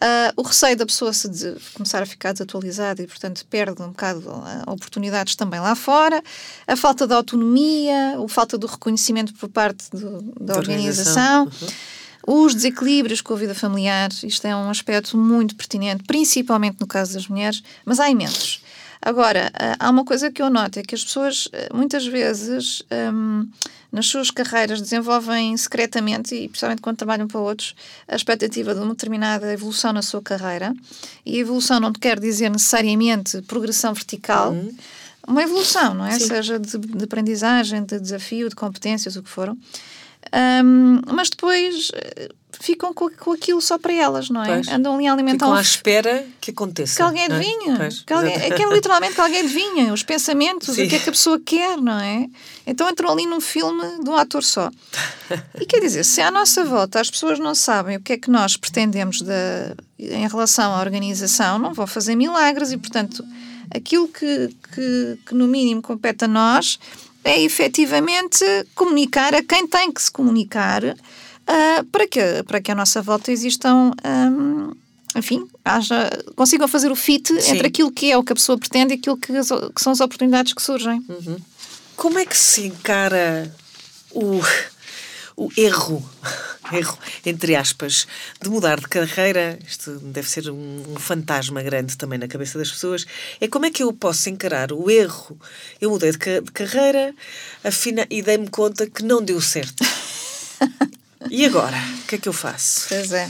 Ah, 0.00 0.32
o 0.36 0.42
receio 0.42 0.76
da 0.76 0.84
pessoa 0.86 1.12
se 1.12 1.28
de- 1.28 1.54
começar 1.74 2.02
a 2.02 2.06
ficar 2.06 2.32
desatualizada 2.32 3.00
e, 3.02 3.06
portanto, 3.06 3.46
perde 3.48 3.80
um 3.82 3.88
bocado 3.90 4.24
ah, 4.28 4.64
oportunidades 4.66 5.36
também 5.36 5.60
lá 5.60 5.74
fora. 5.76 6.20
A 6.66 6.74
falta 6.74 7.06
de 7.06 7.12
autonomia, 7.14 8.16
a 8.18 8.28
falta 8.28 8.58
do 8.58 8.66
reconhecimento 8.66 9.32
por 9.34 9.48
parte 9.50 9.88
do- 9.90 10.22
da 10.40 10.54
Da 10.54 10.58
organização. 10.58 11.42
organização. 11.44 11.68
Os 12.26 12.54
desequilíbrios 12.54 13.20
com 13.22 13.32
a 13.32 13.36
vida 13.36 13.54
familiar, 13.54 14.10
isto 14.24 14.44
é 14.46 14.54
um 14.54 14.68
aspecto 14.68 15.16
muito 15.16 15.54
pertinente, 15.56 16.04
principalmente 16.04 16.76
no 16.80 16.86
caso 16.86 17.14
das 17.14 17.26
mulheres, 17.28 17.62
mas 17.84 17.98
há 17.98 18.10
imensos. 18.10 18.62
Agora, 19.02 19.50
ah, 19.54 19.76
há 19.78 19.90
uma 19.90 20.04
coisa 20.04 20.30
que 20.30 20.42
eu 20.42 20.50
noto, 20.50 20.78
é 20.78 20.82
que 20.82 20.94
as 20.94 21.04
pessoas 21.04 21.48
ah, 21.52 21.74
muitas 21.74 22.06
vezes 22.06 22.82
hum, 23.12 23.48
nas 23.90 24.06
suas 24.06 24.30
carreiras 24.30 24.80
desenvolvem 24.80 25.56
secretamente, 25.56 26.34
e 26.34 26.48
principalmente 26.48 26.82
quando 26.82 26.98
trabalham 26.98 27.26
para 27.26 27.40
outros, 27.40 27.74
a 28.06 28.14
expectativa 28.14 28.74
de 28.74 28.80
uma 28.80 28.90
determinada 28.90 29.52
evolução 29.52 29.92
na 29.92 30.02
sua 30.02 30.22
carreira. 30.22 30.74
E 31.24 31.36
a 31.36 31.40
evolução 31.40 31.80
não 31.80 31.92
quer 31.92 32.20
dizer 32.20 32.50
necessariamente 32.50 33.40
progressão 33.42 33.94
vertical, 33.94 34.54
uma 35.26 35.42
evolução, 35.42 35.94
não 35.94 36.06
é? 36.06 36.18
Sim. 36.18 36.26
Seja 36.26 36.58
de, 36.58 36.78
de 36.78 37.04
aprendizagem, 37.04 37.84
de 37.84 38.00
desafio, 38.00 38.48
de 38.48 38.54
competências, 38.54 39.16
o 39.16 39.22
que 39.22 39.28
foram. 39.28 39.56
Um, 40.64 41.00
mas 41.14 41.30
depois 41.30 41.90
eh, 41.94 42.28
ficam 42.60 42.92
com, 42.92 43.08
com 43.10 43.32
aquilo 43.32 43.60
só 43.60 43.78
para 43.78 43.92
elas, 43.92 44.28
não 44.28 44.44
é? 44.44 44.54
Pois. 44.54 44.68
Andam 44.68 44.94
ali 44.94 45.08
a 45.08 45.12
alimentar 45.12 45.46
Ficam 45.46 45.50
um 45.50 45.58
à 45.58 45.60
espera 45.62 46.26
que 46.40 46.50
aconteça. 46.50 46.96
que 46.96 47.02
alguém 47.02 47.22
é? 47.22 47.26
adivinha. 47.26 47.76
Pois, 47.76 48.00
que 48.02 48.12
alguém, 48.12 48.34
é 48.34 48.48
é 48.48 48.74
literalmente 48.74 49.14
que 49.14 49.20
alguém 49.20 49.40
adivinha 49.40 49.92
os 49.92 50.02
pensamentos, 50.02 50.74
Sim. 50.74 50.84
o 50.84 50.88
que 50.88 50.96
é 50.96 50.98
que 50.98 51.08
a 51.08 51.12
pessoa 51.12 51.40
quer, 51.40 51.78
não 51.78 51.98
é? 51.98 52.26
Então 52.66 52.88
entram 52.88 53.10
ali 53.10 53.24
num 53.24 53.40
filme 53.40 54.04
de 54.04 54.10
um 54.10 54.14
ator 54.14 54.44
só. 54.44 54.70
E 55.58 55.64
quer 55.64 55.80
dizer, 55.80 56.04
se 56.04 56.20
à 56.20 56.30
nossa 56.30 56.62
volta 56.64 57.00
as 57.00 57.10
pessoas 57.10 57.38
não 57.38 57.54
sabem 57.54 57.96
o 57.96 58.00
que 58.00 58.12
é 58.12 58.18
que 58.18 58.30
nós 58.30 58.56
pretendemos 58.56 59.22
da, 59.22 59.74
em 59.98 60.28
relação 60.28 60.74
à 60.74 60.80
organização, 60.80 61.58
não 61.58 61.72
vão 61.72 61.86
fazer 61.86 62.14
milagres 62.14 62.72
e, 62.72 62.76
portanto, 62.76 63.24
aquilo 63.74 64.06
que, 64.06 64.54
que, 64.74 65.18
que 65.26 65.34
no 65.34 65.48
mínimo 65.48 65.80
compete 65.80 66.24
a 66.24 66.28
nós 66.28 66.78
é 67.24 67.40
efetivamente 67.42 68.44
comunicar 68.74 69.34
a 69.34 69.42
quem 69.42 69.66
tem 69.66 69.90
que 69.92 70.02
se 70.02 70.10
comunicar 70.10 70.82
ah, 71.52 71.84
para, 71.90 72.06
que, 72.06 72.42
para 72.44 72.60
que 72.60 72.70
à 72.70 72.74
nossa 72.74 73.02
volta 73.02 73.30
existam. 73.32 73.92
ahm, 74.04 74.72
enfim, 75.16 75.44
haja, 75.64 76.08
consigam 76.36 76.68
fazer 76.68 76.90
o 76.92 76.94
fit 76.94 77.26
Sim. 77.42 77.50
entre 77.56 77.66
aquilo 77.66 77.90
que 77.90 78.12
é 78.12 78.16
o 78.16 78.22
que 78.22 78.30
a 78.32 78.36
pessoa 78.36 78.56
pretende 78.56 78.94
e 78.94 78.96
aquilo 78.96 79.16
que, 79.16 79.32
que 79.32 79.82
são 79.82 79.92
as 79.92 80.00
oportunidades 80.00 80.52
que 80.52 80.62
surgem. 80.62 81.04
Como 81.96 82.16
é 82.16 82.24
que 82.24 82.38
se 82.38 82.66
encara 82.66 83.52
o, 84.12 84.40
o 85.36 85.50
erro, 85.56 86.08
erro, 86.72 86.96
entre 87.26 87.56
aspas, 87.56 88.06
de 88.40 88.48
mudar 88.48 88.78
de 88.78 88.86
carreira? 88.86 89.58
Isto 89.66 89.98
deve 89.98 90.30
ser 90.30 90.48
um, 90.48 90.84
um 90.90 90.96
fantasma 90.96 91.60
grande 91.60 91.96
também 91.98 92.16
na 92.18 92.28
cabeça 92.28 92.56
das 92.56 92.70
pessoas. 92.70 93.04
É 93.40 93.48
como 93.48 93.66
é 93.66 93.70
que 93.72 93.82
eu 93.82 93.92
posso 93.92 94.30
encarar 94.30 94.70
o 94.72 94.88
erro? 94.88 95.36
Eu 95.80 95.90
mudei 95.90 96.12
de, 96.12 96.18
ca- 96.18 96.38
de 96.40 96.52
carreira 96.52 97.12
afina, 97.64 98.06
e 98.08 98.22
dei-me 98.22 98.48
conta 98.48 98.86
que 98.88 99.02
não 99.02 99.20
deu 99.20 99.40
certo. 99.40 99.82
E 101.28 101.44
agora? 101.44 101.76
O 102.02 102.06
que 102.06 102.14
é 102.14 102.18
que 102.18 102.28
eu 102.28 102.32
faço? 102.32 102.86
Pois 102.88 103.12
é. 103.12 103.28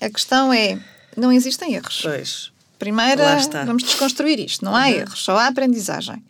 A 0.00 0.10
questão 0.10 0.52
é: 0.52 0.78
não 1.16 1.32
existem 1.32 1.74
erros. 1.74 2.00
Pois. 2.02 2.52
Primeiro, 2.78 3.22
vamos 3.66 3.82
desconstruir 3.82 4.38
isto. 4.38 4.64
Não 4.64 4.74
há 4.76 4.88
erros, 4.90 5.20
só 5.24 5.36
há 5.36 5.46
aprendizagem. 5.48 6.22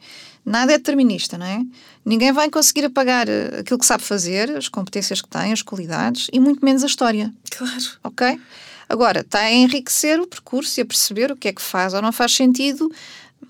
Nada 0.46 0.72
é 0.72 0.78
determinista, 0.78 1.36
não 1.36 1.44
é? 1.44 1.60
Ninguém 2.04 2.32
vai 2.32 2.48
conseguir 2.48 2.86
apagar 2.86 3.28
eh, 3.28 3.58
aquilo 3.60 3.78
que 3.78 3.84
sabe 3.84 4.02
fazer, 4.02 4.56
as 4.56 4.66
competências 4.66 5.20
que 5.20 5.28
tem, 5.28 5.52
as 5.52 5.60
qualidades 5.60 6.28
e 6.32 6.40
muito 6.40 6.64
menos 6.64 6.82
a 6.82 6.86
história. 6.86 7.30
Claro. 7.50 7.84
Ok? 8.02 8.40
Agora, 8.88 9.20
está 9.20 9.40
a 9.40 9.52
enriquecer 9.52 10.18
o 10.18 10.26
percurso 10.26 10.80
e 10.80 10.82
a 10.82 10.86
perceber 10.86 11.30
o 11.30 11.36
que 11.36 11.48
é 11.48 11.52
que 11.52 11.60
faz 11.60 11.92
ou 11.92 12.00
não 12.00 12.12
faz 12.12 12.32
sentido 12.32 12.90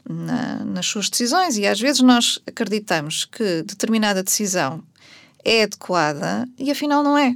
na- 0.08 0.64
nas 0.64 0.86
suas 0.86 1.08
decisões. 1.08 1.56
E 1.56 1.64
às 1.68 1.78
vezes 1.78 2.00
nós 2.00 2.40
acreditamos 2.48 3.26
que 3.26 3.62
determinada 3.62 4.20
decisão 4.24 4.82
é 5.44 5.62
adequada 5.62 6.48
e 6.58 6.70
afinal 6.70 7.02
não 7.02 7.16
é. 7.16 7.34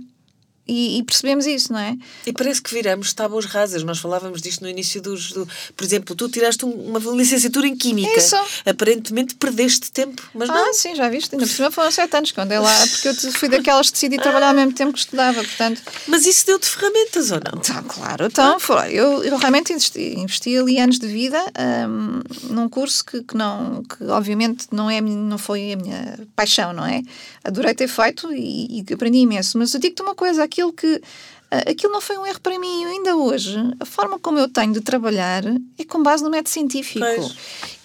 E, 0.67 0.99
e 0.99 1.03
percebemos 1.03 1.45
isso, 1.45 1.73
não 1.73 1.79
é? 1.81 1.97
E 2.27 2.33
parece 2.33 2.63
que 2.63 2.73
viramos 2.73 3.13
tábuas 3.13 3.47
rasas. 3.47 3.83
Nós 3.83 3.99
falávamos 3.99 4.41
disto 4.41 4.61
no 4.63 4.69
início 4.69 5.03
dos. 5.03 5.33
Do... 5.33 5.47
Por 5.77 5.85
exemplo, 5.85 6.15
tu 6.15 6.29
tiraste 6.29 6.65
um- 6.65 6.71
uma 6.97 7.01
licenciatura 7.17 7.67
em 7.67 7.77
Química. 7.77 8.17
Isso. 8.17 8.37
Aparentemente 8.65 9.35
perdeste 9.35 9.91
tempo, 9.91 10.23
mas 10.33 10.49
Ah, 10.49 10.55
não. 10.55 10.73
sim, 10.75 10.95
já 10.95 11.09
viste? 11.09 11.35
Ainda 11.35 11.47
por 11.47 11.53
cima 11.53 11.71
foram 11.71 11.91
sete 11.91 12.17
anos 12.17 12.31
que 12.31 12.39
eu 12.39 12.45
andei 12.45 12.59
lá, 12.59 12.87
porque 12.87 13.09
eu 13.09 13.15
fui 13.33 13.49
daquelas 13.49 13.87
que 13.89 13.93
decidi 13.95 14.19
trabalhar 14.19 14.49
ao 14.49 14.55
mesmo 14.55 14.73
tempo 14.73 14.93
que 14.93 15.01
estudava, 15.01 15.43
portanto... 15.43 15.83
Mas 16.07 16.27
isso 16.27 16.47
deu-te 16.47 16.67
ferramentas 16.69 17.31
ou 17.33 17.39
não? 17.41 17.59
Então, 17.61 17.83
claro, 17.85 18.27
então, 18.27 18.61
foi, 18.61 18.93
eu, 18.93 19.25
eu 19.25 19.37
realmente 19.37 19.73
investi, 19.73 20.15
investi 20.17 20.57
ali 20.57 20.79
anos 20.79 20.99
de 20.99 21.07
vida 21.09 21.43
hum, 21.89 22.21
num 22.51 22.69
curso 22.69 23.05
que, 23.05 23.23
que 23.23 23.37
não, 23.37 23.83
que 23.83 24.05
obviamente 24.05 24.67
não, 24.71 24.89
é, 24.89 25.01
não 25.01 25.39
foi 25.39 25.73
a 25.73 25.77
minha 25.77 26.19
paixão, 26.37 26.73
não 26.73 26.87
é? 26.87 27.03
Adorei 27.45 27.75
ter 27.75 27.89
feito 27.89 28.33
e, 28.33 28.81
e 28.89 28.95
aprendi 28.95 29.19
imenso, 29.19 29.59
mas 29.59 29.75
eu 29.75 29.81
digo-te 29.81 30.03
uma 30.03 30.15
coisa, 30.15 30.45
aquilo 30.53 30.73
que 30.73 31.01
ah, 31.51 31.71
aquilo 31.71 31.93
não 31.93 32.01
foi 32.01 32.17
um 32.17 32.25
erro 32.25 32.41
para 32.41 32.59
mim, 32.59 32.85
ainda 32.87 33.15
hoje, 33.15 33.59
a 33.79 33.85
forma 33.85 34.19
como 34.19 34.39
eu 34.39 34.49
tenho 34.49 34.73
de 34.73 34.81
trabalhar 34.81 35.45
é 35.79 35.85
com 35.85 36.03
base 36.03 36.23
no 36.23 36.31
método 36.31 36.49
científico. 36.49 37.05
Pois. 37.05 37.35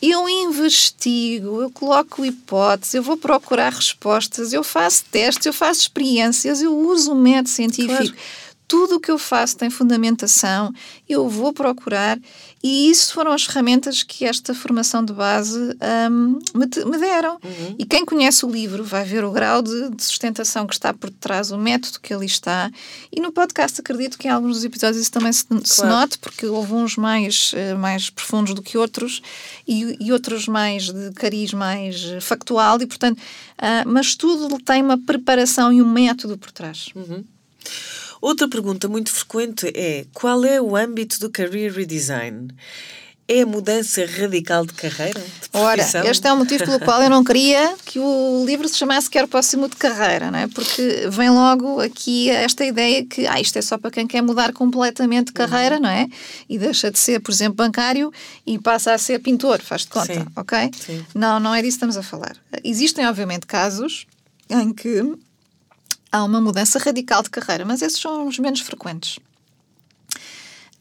Eu 0.02 0.30
investigo, 0.30 1.64
eu 1.64 1.72
coloco 1.72 2.24
hipóteses, 2.24 2.94
eu 2.94 3.04
vou 3.04 3.18
procurar 3.18 3.74
respostas, 3.74 4.54
eu 4.54 4.64
faço 4.64 5.04
testes, 5.12 5.46
eu 5.46 5.52
faço 5.52 5.82
experiências, 5.82 6.62
eu 6.62 6.78
uso 6.78 7.12
o 7.12 7.16
método 7.16 7.50
científico. 7.50 7.94
Claro. 7.98 8.16
Tudo 8.68 8.96
o 8.96 9.00
que 9.00 9.10
eu 9.10 9.18
faço 9.18 9.56
tem 9.56 9.70
fundamentação, 9.70 10.74
eu 11.08 11.30
vou 11.30 11.54
procurar 11.54 12.20
e 12.62 12.90
isso 12.90 13.14
foram 13.14 13.32
as 13.32 13.46
ferramentas 13.46 14.04
que 14.04 14.26
esta 14.26 14.54
formação 14.54 15.06
de 15.06 15.14
base 15.14 15.58
hum, 16.12 16.40
me, 16.54 16.66
me 16.86 16.98
deram. 16.98 17.40
E 17.80 17.86
quem 17.86 18.04
conhece 18.04 18.46
o 18.46 18.50
livro 18.50 18.84
vai 18.84 19.06
ver 19.06 19.24
o 19.24 19.32
grau 19.32 19.62
de, 19.62 19.90
de 19.92 20.04
sustentação 20.04 20.68
que 20.68 20.74
está 20.74 20.94
por 20.94 21.10
trás, 21.12 21.52
o 21.52 21.58
método 21.58 22.00
que 22.02 22.14
ali 22.14 22.26
está. 22.26 22.70
E 23.10 23.22
no 23.22 23.32
podcast 23.32 23.80
acredito 23.80 24.18
que 24.18 24.28
em 24.28 24.32
alguns 24.32 24.56
dos 24.58 24.66
episódios 24.66 25.02
isso 25.02 25.12
também 25.12 25.32
se, 25.32 25.46
se 25.64 25.76
Claro. 25.82 25.90
note, 25.96 26.18
porque 26.18 26.46
houve 26.48 26.74
uns 26.74 26.98
mais, 26.98 27.52
eh, 27.56 27.74
mais 27.76 28.10
profundos 28.10 28.54
do 28.54 28.62
que 28.62 28.78
outros 28.78 29.22
e, 29.68 29.96
e 30.00 30.12
outros 30.12 30.48
mais 30.48 30.92
de 30.92 31.12
cariz 31.14 31.54
mais 31.54 32.04
eh, 32.04 32.20
factual, 32.20 32.82
e 32.82 32.86
portanto, 32.88 33.22
ah, 33.60 33.84
mas 33.86 34.16
tudo 34.16 34.58
tem 34.60 34.82
uma 34.84 34.98
preparação 34.98 35.72
e 35.72 35.82
um 35.82 35.90
método 35.90 36.38
por 36.38 36.52
trás. 36.52 36.90
Outra 38.22 38.48
pergunta 38.48 38.88
muito 38.88 39.12
frequente 39.12 39.72
é: 39.76 40.06
qual 40.14 40.44
é 40.44 40.62
o 40.62 40.76
âmbito 40.76 41.20
do 41.20 41.30
career 41.30 41.74
redesign? 41.74 42.50
É 43.30 43.42
a 43.42 43.46
mudança 43.46 44.06
radical 44.06 44.66
de 44.66 44.72
carreira? 44.72 45.20
De 45.20 45.50
Ora, 45.52 45.82
este 45.82 46.26
é 46.26 46.32
o 46.32 46.38
motivo 46.38 46.64
pelo 46.64 46.80
qual 46.80 47.04
eu 47.04 47.10
não 47.10 47.26
queria 47.26 47.76
que 47.84 48.00
o 48.00 48.46
livro 48.46 48.70
se 48.70 48.78
chamasse 48.78 49.10
Quero 49.10 49.28
Próximo 49.28 49.68
de 49.68 49.76
Carreira, 49.76 50.32
não 50.32 50.40
é? 50.40 50.48
Porque 50.48 51.10
vem 51.10 51.30
logo 51.30 51.82
aqui 51.82 52.30
esta 52.30 52.64
ideia 52.64 53.06
que 53.06 53.28
ah, 53.28 53.38
isto 53.42 53.60
é 53.60 53.62
só 53.62 53.78
para 53.78 53.92
quem 53.92 54.08
quer 54.08 54.22
mudar 54.22 54.54
completamente 54.54 55.28
de 55.28 55.34
carreira, 55.34 55.78
não 55.78 55.90
é? 55.90 56.08
E 56.48 56.58
deixa 56.58 56.90
de 56.90 56.98
ser, 56.98 57.20
por 57.20 57.32
exemplo, 57.32 57.56
bancário 57.56 58.14
e 58.46 58.58
passa 58.58 58.94
a 58.94 58.98
ser 58.98 59.20
pintor, 59.20 59.60
faz-te 59.60 59.90
conta, 59.90 60.14
Sim. 60.14 60.26
ok? 60.34 60.72
Sim. 60.74 61.06
Não, 61.14 61.38
não 61.38 61.54
é 61.54 61.62
disso 61.62 61.80
que 61.80 61.86
estamos 61.86 61.98
a 61.98 62.04
falar. 62.04 62.38
Existem, 62.64 63.06
obviamente, 63.06 63.46
casos 63.46 64.08
em 64.50 64.72
que 64.72 65.18
há 66.12 66.24
uma 66.24 66.40
mudança 66.42 66.80
radical 66.80 67.22
de 67.24 67.30
carreira, 67.30 67.66
mas 67.66 67.82
esses 67.82 68.00
são 68.00 68.28
os 68.28 68.40
menos 68.40 68.60
frequentes. 68.62 69.20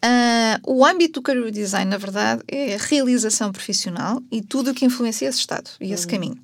Ah, 0.03 0.61
o 0.65 0.85
âmbito 0.85 1.21
do 1.21 1.23
career 1.23 1.51
design, 1.51 1.91
na 1.91 1.97
verdade, 1.97 2.43
é 2.49 2.75
a 2.75 2.79
realização 2.79 3.51
profissional 3.51 4.23
e 4.31 4.43
tudo 4.43 4.71
o 4.71 4.75
que 4.75 4.85
influencia 4.85 5.29
esse 5.29 5.39
estado 5.39 5.71
e 5.81 5.93
esse 5.93 6.07
caminho. 6.07 6.39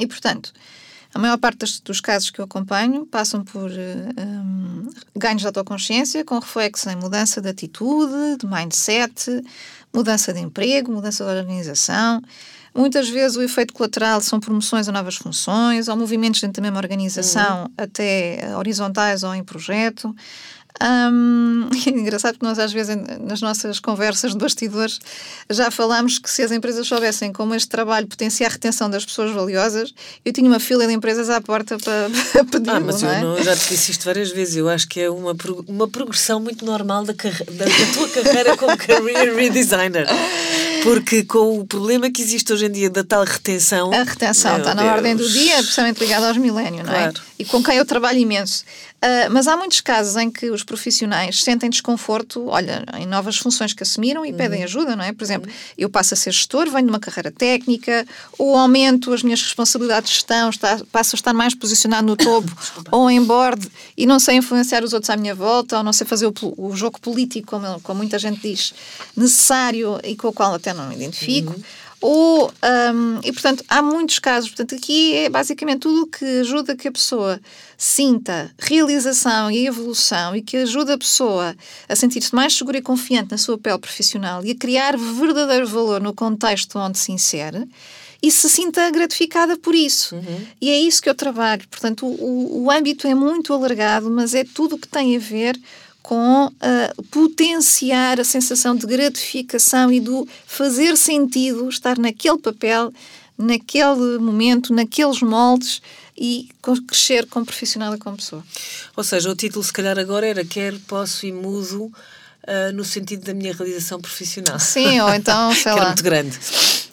E, 0.00 0.06
portanto, 0.06 0.52
a 1.12 1.18
maior 1.18 1.36
parte 1.38 1.58
das- 1.58 1.78
dos 1.78 2.00
casos 2.00 2.30
que 2.30 2.40
eu 2.40 2.44
acompanho 2.44 3.06
passam 3.06 3.44
por 3.44 3.70
eh, 3.70 4.08
hum, 4.18 4.88
ganhos 5.14 5.42
de 5.42 5.46
autoconsciência, 5.46 6.24
com 6.24 6.38
reflexo 6.38 6.90
em 6.90 6.96
mudança 6.96 7.40
de 7.40 7.48
atitude, 7.48 8.38
de 8.40 8.46
mindset, 8.46 9.44
mudança 9.92 10.32
de 10.32 10.40
emprego, 10.40 10.90
mudança 10.90 11.22
de 11.24 11.30
organização. 11.30 12.20
Muitas 12.74 13.08
vezes 13.08 13.36
o 13.36 13.42
efeito 13.42 13.72
colateral 13.72 14.20
são 14.20 14.40
promoções 14.40 14.88
a 14.88 14.92
novas 14.92 15.14
funções, 15.14 15.86
ou 15.86 15.96
movimentos 15.96 16.40
dentro 16.40 16.60
da 16.60 16.62
mesma 16.62 16.80
organização, 16.80 17.70
até 17.78 18.40
eh, 18.40 18.56
horizontais 18.56 19.22
ou 19.22 19.32
em 19.32 19.44
projeto. 19.44 20.14
Hum, 20.82 21.68
é 21.86 21.90
engraçado 21.96 22.32
porque 22.34 22.44
nós 22.46 22.58
às 22.58 22.72
vezes 22.72 22.96
nas 23.20 23.40
nossas 23.40 23.78
conversas 23.78 24.32
de 24.32 24.38
bastidores 24.38 24.98
já 25.48 25.70
falámos 25.70 26.18
que 26.18 26.28
se 26.28 26.42
as 26.42 26.50
empresas 26.50 26.86
soubessem 26.86 27.32
como 27.32 27.54
este 27.54 27.68
trabalho 27.68 28.06
potencia 28.08 28.46
a 28.46 28.50
retenção 28.50 28.90
das 28.90 29.04
pessoas 29.04 29.30
valiosas, 29.32 29.94
eu 30.24 30.32
tinha 30.32 30.48
uma 30.48 30.58
fila 30.58 30.86
de 30.86 30.92
empresas 30.92 31.30
à 31.30 31.40
porta 31.40 31.78
para, 31.78 32.10
para 32.32 32.44
pedir, 32.44 32.70
Ah, 32.70 32.80
mas 32.80 33.02
não 33.02 33.08
eu 33.08 33.14
é? 33.14 33.20
não- 33.22 33.42
já 33.44 33.56
te 33.56 33.68
disse 33.68 33.92
isto 33.92 34.04
várias 34.04 34.30
vezes. 34.32 34.56
Eu 34.56 34.68
acho 34.68 34.88
que 34.88 35.00
é 35.00 35.08
uma, 35.08 35.34
uma 35.68 35.88
progressão 35.88 36.40
muito 36.40 36.64
normal 36.64 37.04
da, 37.04 37.12
da, 37.12 37.64
da 37.64 37.92
tua 37.94 38.08
carreira 38.08 38.56
como 38.56 38.76
career 38.76 39.34
redesigner. 39.36 40.06
Porque 40.82 41.24
com 41.24 41.60
o 41.60 41.66
problema 41.66 42.10
que 42.10 42.20
existe 42.20 42.52
hoje 42.52 42.66
em 42.66 42.70
dia 42.70 42.90
da 42.90 43.02
tal 43.02 43.24
retenção. 43.24 43.90
A 43.92 44.02
retenção 44.02 44.58
está 44.58 44.74
na 44.74 44.82
Deus. 44.82 44.94
ordem 44.94 45.16
do 45.16 45.26
dia, 45.26 45.60
especialmente 45.60 45.98
ligada 45.98 46.28
aos 46.28 46.36
milénios, 46.36 46.84
não 46.86 46.92
é? 46.92 47.04
Claro. 47.04 47.20
E 47.38 47.44
com 47.44 47.62
quem 47.62 47.76
eu 47.76 47.86
trabalho 47.86 48.18
imenso. 48.18 48.64
Ah, 49.06 49.28
mas 49.30 49.46
há 49.46 49.54
muitos 49.54 49.82
casos 49.82 50.16
em 50.16 50.30
que 50.30 50.50
os 50.50 50.64
profissionais 50.64 51.42
sentem 51.42 51.68
desconforto, 51.68 52.46
olha, 52.48 52.82
em 52.98 53.04
novas 53.04 53.36
funções 53.36 53.74
que 53.74 53.82
assumiram 53.82 54.24
e 54.24 54.32
pedem 54.32 54.60
Uhum. 54.60 54.64
ajuda, 54.64 54.96
não 54.96 55.04
é? 55.04 55.12
Por 55.12 55.22
exemplo, 55.22 55.50
eu 55.76 55.90
passo 55.90 56.14
a 56.14 56.16
ser 56.16 56.32
gestor, 56.32 56.70
venho 56.70 56.84
de 56.84 56.88
uma 56.88 56.98
carreira 56.98 57.30
técnica, 57.30 58.06
ou 58.38 58.56
aumento 58.56 59.12
as 59.12 59.22
minhas 59.22 59.42
responsabilidades 59.42 60.08
de 60.08 60.14
gestão, 60.16 60.48
está, 60.48 60.80
passo 60.90 61.16
a 61.16 61.18
estar 61.18 61.34
mais 61.34 61.54
posicionado 61.54 62.06
no 62.06 62.16
topo 62.16 62.50
ou 62.90 63.10
em 63.10 63.22
board 63.22 63.70
e 63.94 64.06
não 64.06 64.18
sei 64.18 64.36
influenciar 64.36 64.82
os 64.82 64.94
outros 64.94 65.10
à 65.10 65.16
minha 65.18 65.34
volta, 65.34 65.76
ou 65.76 65.82
não 65.84 65.92
sei 65.92 66.06
fazer 66.06 66.26
o, 66.26 66.32
o 66.56 66.74
jogo 66.74 66.98
político, 66.98 67.46
como, 67.48 67.78
como 67.82 67.98
muita 67.98 68.18
gente 68.18 68.40
diz, 68.40 68.72
necessário 69.14 70.00
e 70.02 70.16
com 70.16 70.28
o 70.28 70.32
qual 70.32 70.54
até 70.54 70.72
não 70.72 70.88
me 70.88 70.94
identifico. 70.94 71.54
Ou, 72.00 72.52
hum, 72.94 73.20
e 73.24 73.32
portanto, 73.32 73.64
há 73.66 73.80
muitos 73.80 74.18
casos. 74.18 74.50
Portanto, 74.50 74.74
aqui 74.74 75.14
é 75.14 75.30
basicamente 75.30 75.80
tudo 75.80 76.02
o 76.02 76.06
que 76.06 76.24
ajuda 76.40 76.76
que 76.76 76.86
a 76.88 76.92
pessoa 76.92 77.40
sinta 77.84 78.50
realização 78.58 79.50
e 79.50 79.66
evolução 79.66 80.34
e 80.34 80.40
que 80.40 80.56
ajuda 80.56 80.94
a 80.94 80.98
pessoa 80.98 81.54
a 81.86 81.94
sentir-se 81.94 82.34
mais 82.34 82.54
segura 82.54 82.78
e 82.78 82.82
confiante 82.82 83.32
na 83.32 83.36
sua 83.36 83.58
pele 83.58 83.78
profissional 83.78 84.42
e 84.42 84.52
a 84.52 84.54
criar 84.54 84.96
verdadeiro 84.96 85.66
valor 85.66 86.00
no 86.00 86.14
contexto 86.14 86.78
onde 86.78 86.98
se 86.98 87.12
insere. 87.12 87.68
e 88.22 88.30
se 88.30 88.48
sinta 88.48 88.90
gratificada 88.90 89.58
por 89.58 89.74
isso. 89.74 90.14
Uhum. 90.14 90.46
E 90.58 90.70
é 90.70 90.80
isso 90.80 91.02
que 91.02 91.10
eu 91.10 91.14
trabalho. 91.14 91.68
Portanto, 91.68 92.06
o, 92.06 92.64
o 92.64 92.70
âmbito 92.70 93.06
é 93.06 93.14
muito 93.14 93.52
alargado, 93.52 94.08
mas 94.08 94.34
é 94.34 94.44
tudo 94.44 94.76
o 94.76 94.78
que 94.78 94.88
tem 94.88 95.14
a 95.14 95.18
ver 95.18 95.60
com 96.02 96.46
uh, 96.46 97.02
potenciar 97.10 98.18
a 98.18 98.24
sensação 98.24 98.74
de 98.74 98.86
gratificação 98.86 99.92
e 99.92 100.00
do 100.00 100.26
fazer 100.46 100.96
sentido 100.96 101.68
estar 101.68 101.98
naquele 101.98 102.38
papel, 102.38 102.90
naquele 103.36 104.18
momento, 104.18 104.72
naqueles 104.72 105.20
moldes 105.20 105.82
e 106.16 106.48
crescer 106.86 107.26
como 107.26 107.44
profissional 107.44 107.94
e 107.94 107.98
como 107.98 108.16
pessoa. 108.16 108.44
Ou 108.96 109.04
seja, 109.04 109.30
o 109.30 109.34
título 109.34 109.64
se 109.64 109.72
calhar 109.72 109.98
agora 109.98 110.26
era 110.26 110.44
Quer, 110.44 110.74
Posso 110.86 111.26
e 111.26 111.32
Mudo 111.32 111.84
uh, 112.44 112.72
no 112.74 112.84
sentido 112.84 113.24
da 113.24 113.34
minha 113.34 113.52
realização 113.52 114.00
profissional. 114.00 114.58
Sim, 114.58 115.00
ou 115.00 115.12
então, 115.14 115.52
sei 115.54 115.62
que 115.62 115.68
lá. 115.70 115.76
Era 115.76 115.86
muito 115.86 116.02
grande. 116.02 116.38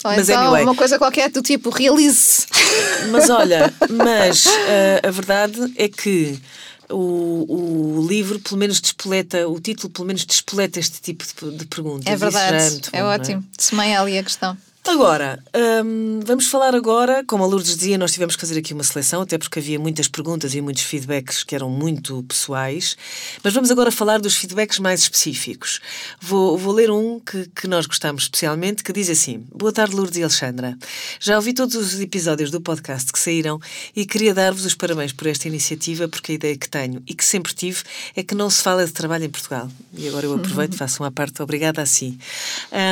Ou 0.04 0.12
mas 0.12 0.30
então 0.30 0.42
anyway. 0.44 0.64
uma 0.64 0.76
coisa 0.76 0.98
qualquer 0.98 1.30
do 1.30 1.42
tipo 1.42 1.70
realize. 1.70 2.46
Mas 3.12 3.30
olha, 3.30 3.74
mas 3.90 4.46
uh, 4.46 5.08
a 5.08 5.12
verdade 5.12 5.74
é 5.76 5.90
que 5.90 6.40
o, 6.90 7.98
o 7.98 8.08
livro 8.08 8.40
pelo 8.40 8.58
menos 8.58 8.80
despoleta, 8.80 9.48
o 9.48 9.60
título 9.60 9.92
pelo 9.92 10.08
menos 10.08 10.26
despoleta 10.26 10.80
este 10.80 11.02
tipo 11.02 11.24
de, 11.24 11.58
de 11.58 11.66
perguntas. 11.66 12.06
É 12.06 12.16
verdade, 12.16 12.82
é, 12.92 13.00
é, 13.00 13.04
ótimo. 13.04 13.42
É? 13.42 13.62
Semeia 13.62 14.02
ali 14.02 14.18
a 14.18 14.24
questão. 14.24 14.58
Agora, 14.88 15.42
hum, 15.86 16.22
vamos 16.26 16.48
falar 16.48 16.74
agora, 16.74 17.24
como 17.28 17.44
a 17.44 17.48
Lourdes 17.48 17.78
dizia, 17.78 18.00
nós 18.00 18.12
tivemos 18.12 18.36
que 18.36 18.42
fazer 18.42 18.58
aqui 18.58 18.74
uma 18.74 18.84
seleção, 18.84 19.22
até 19.22 19.38
porque 19.38 19.60
havia 19.60 19.80
muitas 19.80 20.08
perguntas 20.08 20.56
e 20.56 20.62
muitos 20.62 20.82
feedbacks 20.82 21.44
que 21.44 21.54
eram 21.54 21.70
muito 21.70 22.24
pessoais, 22.24 22.98
mas 23.44 23.54
vamos 23.54 23.70
agora 23.70 23.92
falar 23.92 24.20
dos 24.20 24.36
feedbacks 24.36 24.80
mais 24.80 25.02
específicos. 25.02 25.80
Vou, 26.20 26.58
vou 26.58 26.74
ler 26.74 26.90
um 26.90 27.20
que, 27.20 27.48
que 27.56 27.68
nós 27.68 27.86
gostamos 27.86 28.24
especialmente, 28.24 28.84
que 28.84 28.92
diz 28.92 29.08
assim: 29.08 29.46
Boa 29.54 29.72
tarde, 29.72 29.96
Lourdes 29.96 30.18
e 30.18 30.24
Alexandra. 30.24 30.76
Já 31.20 31.36
ouvi 31.36 31.54
todos 31.54 31.76
os 31.76 32.00
episódios 32.00 32.50
do 32.50 32.60
podcast 32.60 33.14
que 33.14 33.20
saíram 33.20 33.60
e 33.96 34.04
queria 34.04 34.34
dar-vos 34.34 34.66
os 34.66 34.74
parabéns 34.74 35.14
por 35.14 35.28
esta 35.28 35.48
iniciativa, 35.48 36.08
porque 36.08 36.32
a 36.32 36.36
ideia 36.36 36.58
que 36.58 36.68
tenho 36.68 37.04
e 37.08 37.14
que 37.14 37.24
sempre 37.24 37.54
tive 37.54 37.84
é 38.16 38.24
que 38.24 38.34
não 38.34 38.50
se 38.50 38.64
fala 38.64 38.84
de 38.84 38.92
trabalho 38.92 39.26
em 39.26 39.30
Portugal. 39.30 39.70
E 39.94 40.08
agora 40.08 40.26
eu 40.26 40.34
aproveito, 40.34 40.74
faço 40.76 41.04
uma 41.04 41.12
parte 41.12 41.40
obrigada 41.44 41.84
a 41.84 41.86
si. 41.86 42.18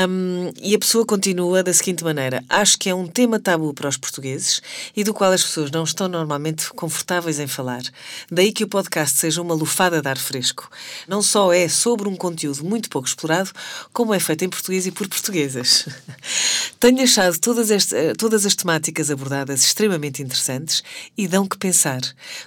Um, 0.07 0.51
e 0.61 0.75
a 0.75 0.79
pessoa 0.79 1.03
continua 1.03 1.63
da 1.63 1.78
seguinte 1.79 2.03
maneira: 2.03 2.43
acho 2.47 2.77
que 2.77 2.89
é 2.89 2.95
um 2.95 3.07
tema 3.07 3.39
tabu 3.39 3.73
para 3.73 3.89
os 3.89 3.97
portugueses 3.97 4.61
e 4.95 5.03
do 5.03 5.13
qual 5.13 5.31
as 5.31 5.43
pessoas 5.43 5.71
não 5.71 5.83
estão 5.83 6.07
normalmente 6.07 6.69
confortáveis 6.73 7.39
em 7.39 7.47
falar. 7.47 7.81
Daí 8.29 8.51
que 8.51 8.63
o 8.63 8.67
podcast 8.67 9.17
seja 9.17 9.41
uma 9.41 9.53
lufada 9.53 10.01
de 10.01 10.07
ar 10.07 10.17
fresco. 10.17 10.69
Não 11.07 11.21
só 11.21 11.51
é 11.53 11.67
sobre 11.67 12.07
um 12.07 12.15
conteúdo 12.15 12.63
muito 12.63 12.89
pouco 12.89 13.07
explorado, 13.07 13.51
como 13.93 14.13
é 14.13 14.19
feito 14.19 14.45
em 14.45 14.49
português 14.49 14.85
e 14.85 14.91
por 14.91 15.07
portuguesas. 15.07 15.87
Tenho 16.79 17.03
achado 17.03 17.37
todas, 17.39 17.69
este, 17.71 18.13
todas 18.17 18.45
as 18.45 18.55
temáticas 18.55 19.11
abordadas 19.11 19.63
extremamente 19.63 20.21
interessantes 20.21 20.83
e 21.17 21.27
dão 21.27 21.45
que 21.45 21.57
pensar. 21.57 22.01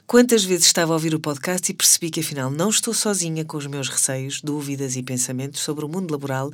Quantas 0.07 0.45
vezes 0.45 0.67
estava 0.67 0.93
a 0.93 0.97
ouvir 0.97 1.15
o 1.15 1.21
podcast 1.21 1.71
e 1.71 1.75
percebi 1.75 2.11
que 2.11 2.21
afinal 2.21 2.51
não 2.51 2.71
estou 2.71 2.95
sozinha 2.95 3.45
com 3.45 3.57
os 3.57 3.67
meus 3.67 3.89
receios, 3.89 4.41
dúvidas 4.41 4.97
e 4.97 5.03
pensamentos 5.03 5.61
sobre 5.61 5.85
o 5.85 5.89
mundo 5.89 6.13
laboral 6.13 6.51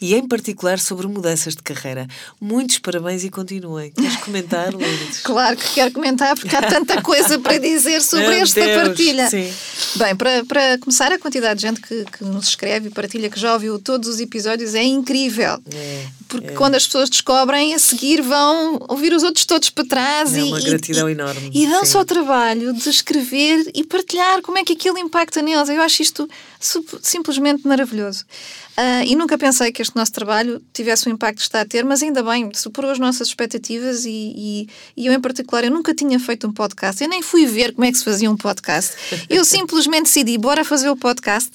e, 0.00 0.14
em 0.14 0.26
particular, 0.26 0.78
sobre 0.78 1.06
mudanças 1.06 1.54
de 1.54 1.62
carreira, 1.62 2.08
Muitos 2.40 2.78
parabéns 2.78 3.24
e 3.24 3.30
continuem. 3.30 3.90
Queres 3.92 4.16
comentar, 4.16 4.72
Lourdes? 4.72 5.20
claro 5.24 5.56
que 5.56 5.74
quero 5.74 5.92
comentar, 5.92 6.34
porque 6.36 6.54
há 6.56 6.62
tanta 6.62 7.02
coisa 7.02 7.38
para 7.38 7.58
dizer 7.58 8.00
sobre 8.02 8.28
Meu 8.28 8.42
esta 8.42 8.60
Deus, 8.60 8.88
partilha. 8.88 9.28
Sim. 9.28 9.52
Bem, 9.96 10.16
para, 10.16 10.44
para 10.44 10.78
começar, 10.78 11.12
a 11.12 11.18
quantidade 11.18 11.60
de 11.60 11.66
gente 11.66 11.80
que, 11.80 12.04
que 12.04 12.24
nos 12.24 12.48
escreve 12.48 12.88
e 12.88 12.90
partilha, 12.90 13.28
que 13.28 13.38
já 13.38 13.52
ouviu 13.52 13.78
todos 13.78 14.08
os 14.08 14.20
episódios, 14.20 14.74
é 14.74 14.82
incrível. 14.82 15.58
É, 15.72 16.06
porque 16.28 16.48
é. 16.48 16.52
quando 16.52 16.76
as 16.76 16.86
pessoas 16.86 17.10
descobrem, 17.10 17.74
a 17.74 17.78
seguir 17.78 18.22
vão 18.22 18.78
ouvir 18.88 19.12
os 19.12 19.22
outros 19.22 19.44
todos 19.44 19.68
para 19.70 19.84
trás. 19.84 20.34
É 20.34 20.40
e, 20.40 20.42
uma 20.44 20.60
gratidão 20.60 21.08
e, 21.08 21.12
enorme. 21.12 21.50
E 21.52 21.66
dão-se 21.66 21.96
ao 21.96 22.04
trabalho 22.04 22.72
de 22.72 22.88
escrever 22.88 23.70
e 23.74 23.84
partilhar 23.84 24.40
como 24.42 24.58
é 24.58 24.64
que 24.64 24.72
aquilo 24.72 24.98
impacta 24.98 25.42
neles. 25.42 25.68
Eu 25.68 25.82
acho 25.82 26.02
isto 26.02 26.28
simplesmente 27.02 27.66
maravilhoso. 27.66 28.24
Uh, 28.80 29.04
e 29.04 29.14
nunca 29.14 29.36
pensei 29.36 29.70
que 29.70 29.82
este 29.82 29.94
nosso 29.94 30.12
trabalho 30.12 30.62
tivesse 30.72 31.06
o 31.06 31.10
impacto 31.10 31.36
que 31.36 31.42
está 31.42 31.60
a 31.60 31.66
ter, 31.66 31.84
mas 31.84 32.02
ainda 32.02 32.09
bem, 32.12 32.50
superou 32.54 32.90
as 32.90 32.98
nossas 32.98 33.28
expectativas 33.28 34.04
e, 34.04 34.10
e, 34.10 34.68
e, 34.96 35.06
eu, 35.06 35.12
em 35.12 35.20
particular, 35.20 35.64
eu 35.64 35.70
nunca 35.70 35.94
tinha 35.94 36.18
feito 36.18 36.46
um 36.46 36.52
podcast, 36.52 37.02
eu 37.02 37.08
nem 37.08 37.22
fui 37.22 37.46
ver 37.46 37.72
como 37.72 37.84
é 37.84 37.92
que 37.92 37.98
se 37.98 38.04
fazia 38.04 38.30
um 38.30 38.36
podcast. 38.36 38.94
Eu 39.28 39.44
simplesmente 39.46 40.04
decidi, 40.04 40.36
bora 40.38 40.64
fazer 40.64 40.90
o 40.90 40.96
podcast 40.96 41.50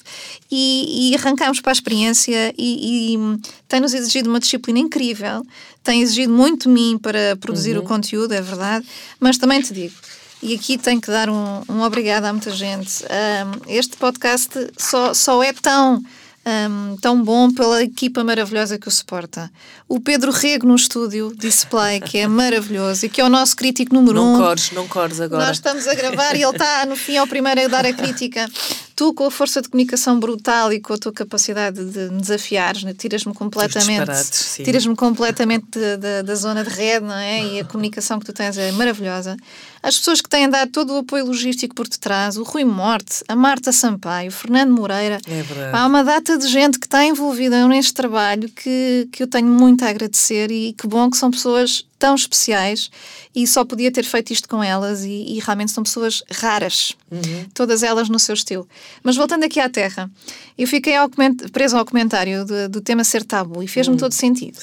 e, 0.50 1.10
e 1.10 1.14
arrancámos 1.16 1.60
para 1.60 1.72
a 1.72 1.74
experiência 1.74 2.54
e, 2.56 3.14
e 3.14 3.38
tem-nos 3.68 3.94
exigido 3.94 4.30
uma 4.30 4.40
disciplina 4.40 4.78
incrível, 4.78 5.44
tem 5.82 6.02
exigido 6.02 6.32
muito 6.32 6.68
de 6.68 6.74
mim 6.74 6.98
para 7.00 7.36
produzir 7.36 7.76
uhum. 7.76 7.84
o 7.84 7.86
conteúdo, 7.86 8.32
é 8.32 8.40
verdade, 8.40 8.86
mas 9.20 9.38
também 9.38 9.60
te 9.60 9.72
digo, 9.72 9.94
e 10.42 10.54
aqui 10.54 10.76
tenho 10.76 11.00
que 11.00 11.10
dar 11.10 11.30
um, 11.30 11.62
um 11.68 11.82
obrigado 11.82 12.24
a 12.26 12.32
muita 12.32 12.50
gente. 12.50 13.04
Um, 13.04 13.72
este 13.72 13.96
podcast 13.96 14.50
só, 14.76 15.14
só 15.14 15.42
é 15.42 15.52
tão 15.52 16.02
um, 16.46 16.96
tão 16.96 17.22
bom 17.22 17.50
pela 17.50 17.82
equipa 17.82 18.22
maravilhosa 18.22 18.78
que 18.78 18.86
o 18.86 18.90
suporta. 18.90 19.50
O 19.88 19.98
Pedro 19.98 20.30
Rego 20.30 20.66
no 20.66 20.76
estúdio 20.76 21.32
Display, 21.36 22.00
que 22.00 22.18
é 22.18 22.28
maravilhoso 22.28 23.06
e 23.06 23.08
que 23.08 23.20
é 23.20 23.24
o 23.24 23.28
nosso 23.28 23.56
crítico 23.56 23.92
número 23.92 24.14
não 24.14 24.34
um. 24.34 24.38
Não 24.38 24.44
cores, 24.44 24.70
não 24.70 24.88
cores 24.88 25.20
agora. 25.20 25.46
Nós 25.46 25.56
estamos 25.56 25.86
a 25.88 25.94
gravar 25.94 26.36
e 26.36 26.42
ele 26.42 26.52
está 26.52 26.86
no 26.86 26.94
fim 26.94 27.16
ao 27.16 27.26
primeiro 27.26 27.64
a 27.64 27.68
dar 27.68 27.84
a 27.84 27.92
crítica. 27.92 28.48
Tu, 28.96 29.12
com 29.12 29.26
a 29.26 29.30
força 29.30 29.60
de 29.60 29.68
comunicação 29.68 30.18
brutal 30.18 30.72
e 30.72 30.80
com 30.80 30.94
a 30.94 30.98
tua 30.98 31.12
capacidade 31.12 31.84
de 31.84 32.08
me 32.10 32.20
desafiares, 32.22 32.82
né? 32.82 32.94
tiras-me 32.94 33.34
completamente, 33.34 34.64
tiras-me 34.64 34.96
completamente 34.96 35.66
de, 35.70 35.98
de, 35.98 36.22
da 36.22 36.34
zona 36.34 36.64
de 36.64 36.70
rede, 36.70 37.04
não 37.04 37.14
é? 37.14 37.44
E 37.44 37.60
a 37.60 37.64
comunicação 37.66 38.18
que 38.18 38.24
tu 38.24 38.32
tens 38.32 38.56
é 38.56 38.72
maravilhosa. 38.72 39.36
As 39.82 39.98
pessoas 39.98 40.20
que 40.22 40.28
têm 40.28 40.48
dado 40.48 40.70
todo 40.72 40.94
o 40.94 40.98
apoio 40.98 41.26
logístico 41.26 41.74
por 41.74 41.86
detrás, 41.86 42.38
o 42.38 42.42
Rui 42.42 42.64
Morte, 42.64 43.22
a 43.28 43.36
Marta 43.36 43.70
Sampaio, 43.70 44.30
o 44.30 44.32
Fernando 44.32 44.72
Moreira. 44.72 45.20
É 45.28 45.42
verdade. 45.42 45.76
Há 45.76 45.86
uma 45.86 46.02
data 46.02 46.38
de 46.38 46.48
gente 46.48 46.78
que 46.78 46.86
está 46.86 47.04
envolvida 47.04 47.68
neste 47.68 47.92
trabalho 47.92 48.48
que, 48.48 49.08
que 49.12 49.22
eu 49.22 49.26
tenho 49.26 49.46
muito 49.46 49.84
a 49.84 49.90
agradecer 49.90 50.50
e 50.50 50.72
que 50.72 50.86
bom 50.86 51.10
que 51.10 51.18
são 51.18 51.30
pessoas 51.30 51.86
tão 51.98 52.14
especiais 52.14 52.90
e 53.34 53.46
só 53.46 53.64
podia 53.64 53.90
ter 53.90 54.04
feito 54.04 54.32
isto 54.32 54.48
com 54.48 54.62
elas 54.62 55.04
e, 55.04 55.10
e 55.10 55.40
realmente 55.40 55.72
são 55.72 55.82
pessoas 55.82 56.22
raras, 56.30 56.96
uhum. 57.10 57.46
todas 57.54 57.82
elas 57.82 58.08
no 58.08 58.18
seu 58.18 58.34
estilo. 58.34 58.68
Mas 59.02 59.16
voltando 59.16 59.44
aqui 59.44 59.60
à 59.60 59.68
Terra, 59.68 60.10
eu 60.56 60.66
fiquei 60.66 60.96
ao 60.96 61.10
preso 61.52 61.76
ao 61.76 61.84
comentário 61.84 62.44
do, 62.44 62.68
do, 62.68 62.80
tema 62.80 63.04
ser 63.04 63.24
tabu 63.24 63.62
e 63.62 63.68
fez-me 63.68 63.94
uhum. 63.94 63.98
todo 63.98 64.12
sentido. 64.12 64.58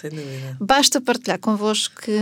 Basta 0.60 1.02
partilhar 1.02 1.40
convosco 1.40 2.02
que 2.02 2.20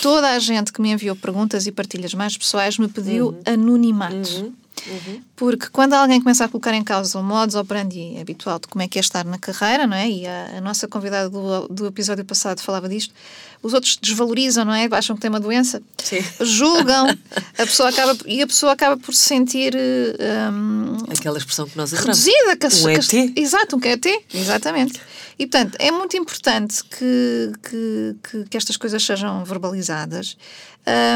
toda 0.00 0.30
a 0.30 0.38
gente 0.38 0.72
que 0.72 0.80
me 0.80 0.92
enviou 0.92 1.16
perguntas 1.16 1.66
e 1.66 1.72
partilhas 1.72 2.14
mais 2.14 2.36
pessoais 2.36 2.78
me 2.78 2.88
pediu 2.88 3.28
uhum. 3.28 3.40
anonimato. 3.44 4.52
Uhum. 4.86 5.22
Porque 5.36 5.68
quando 5.68 5.94
alguém 5.94 6.20
começa 6.20 6.44
a 6.44 6.48
colocar 6.48 6.74
em 6.74 6.82
causa 6.82 7.18
o 7.18 7.22
modus 7.22 7.54
operandi 7.54 8.16
habitual 8.20 8.58
de 8.58 8.66
como 8.66 8.82
é 8.82 8.88
que 8.88 8.98
é 8.98 9.00
estar 9.00 9.24
na 9.24 9.38
carreira, 9.38 9.86
não 9.86 9.96
é? 9.96 10.08
E 10.08 10.26
a, 10.26 10.58
a 10.58 10.60
nossa 10.60 10.88
convidada 10.88 11.30
do, 11.30 11.68
do 11.68 11.86
episódio 11.86 12.24
passado 12.24 12.60
falava 12.60 12.88
disto, 12.88 13.14
os 13.62 13.72
outros 13.74 13.96
desvalorizam, 13.96 14.64
não 14.64 14.74
é? 14.74 14.88
Acham 14.90 15.14
que 15.14 15.22
tem 15.22 15.30
uma 15.30 15.38
doença, 15.38 15.80
Sim. 16.02 16.18
julgam, 16.40 17.06
a 17.58 17.66
pessoa 17.66 17.90
acaba, 17.90 18.16
e 18.26 18.42
a 18.42 18.46
pessoa 18.46 18.72
acaba 18.72 18.96
por 18.96 19.14
se 19.14 19.22
sentir. 19.22 19.74
Um, 19.76 20.96
Aquela 21.16 21.38
expressão 21.38 21.66
que 21.66 21.76
nós 21.76 21.92
usamos. 21.92 22.06
Reduzida. 22.06 22.56
Que, 22.56 22.66
um 22.84 22.88
ET. 22.88 23.08
Que, 23.08 23.32
exato, 23.40 23.76
um 23.76 23.80
QET, 23.80 24.24
exatamente. 24.34 25.00
E, 25.38 25.46
portanto, 25.46 25.76
é 25.78 25.90
muito 25.90 26.16
importante 26.16 26.82
que, 26.84 27.52
que, 27.62 28.16
que, 28.22 28.44
que 28.50 28.56
estas 28.56 28.76
coisas 28.76 29.02
sejam 29.04 29.44
verbalizadas. 29.44 30.36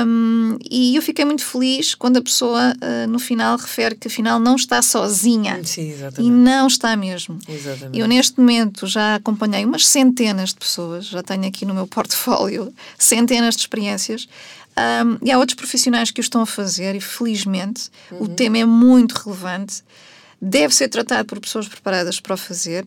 Um, 0.07 0.59
e 0.70 0.94
eu 0.94 1.02
fiquei 1.02 1.24
muito 1.24 1.44
feliz 1.44 1.94
quando 1.94 2.18
a 2.18 2.22
pessoa, 2.22 2.72
uh, 2.74 3.09
no 3.09 3.18
final, 3.18 3.57
refere 3.57 3.96
que 3.96 4.07
afinal 4.07 4.38
não 4.38 4.55
está 4.55 4.81
sozinha. 4.81 5.61
Sim, 5.64 5.92
e 6.18 6.31
não 6.31 6.68
está 6.68 6.96
mesmo. 6.96 7.38
Exatamente. 7.48 7.98
Eu, 7.98 8.07
neste 8.07 8.38
momento, 8.38 8.87
já 8.87 9.16
acompanhei 9.16 9.64
umas 9.64 9.87
centenas 9.87 10.50
de 10.50 10.57
pessoas, 10.57 11.07
já 11.07 11.22
tenho 11.22 11.46
aqui 11.46 11.64
no 11.64 11.74
meu 11.74 11.87
portfólio 11.87 12.72
centenas 12.96 13.57
de 13.57 13.62
experiências. 13.62 14.29
Um, 14.79 15.26
e 15.26 15.33
há 15.33 15.38
outros 15.38 15.57
profissionais 15.57 16.11
que 16.11 16.20
o 16.20 16.22
estão 16.22 16.42
a 16.42 16.46
fazer, 16.46 16.94
e 16.94 17.00
felizmente 17.00 17.88
uhum. 18.11 18.24
o 18.24 18.29
tema 18.29 18.59
é 18.59 18.64
muito 18.64 19.12
relevante, 19.14 19.83
deve 20.40 20.74
ser 20.74 20.88
tratado 20.88 21.24
por 21.24 21.40
pessoas 21.40 21.66
preparadas 21.66 22.20
para 22.20 22.35
o 22.35 22.37
fazer 22.37 22.87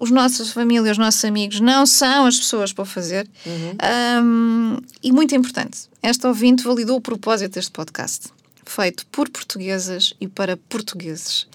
os 0.00 0.10
nossos 0.10 0.50
famílias, 0.50 0.92
os 0.92 0.98
nossos 0.98 1.24
amigos 1.24 1.60
não 1.60 1.84
são 1.84 2.26
as 2.26 2.38
pessoas 2.38 2.72
para 2.72 2.82
o 2.82 2.86
fazer. 2.86 3.28
Uhum. 3.46 4.24
Um, 4.24 4.78
e 5.02 5.12
muito 5.12 5.34
importante, 5.36 5.80
esta 6.02 6.26
ouvinte 6.26 6.64
validou 6.64 6.96
o 6.96 7.00
propósito 7.00 7.52
deste 7.52 7.70
podcast. 7.70 8.28
Feito 8.70 9.04
por 9.06 9.28
portuguesas 9.28 10.14
e 10.20 10.28
para 10.28 10.56
portugueses. 10.56 11.48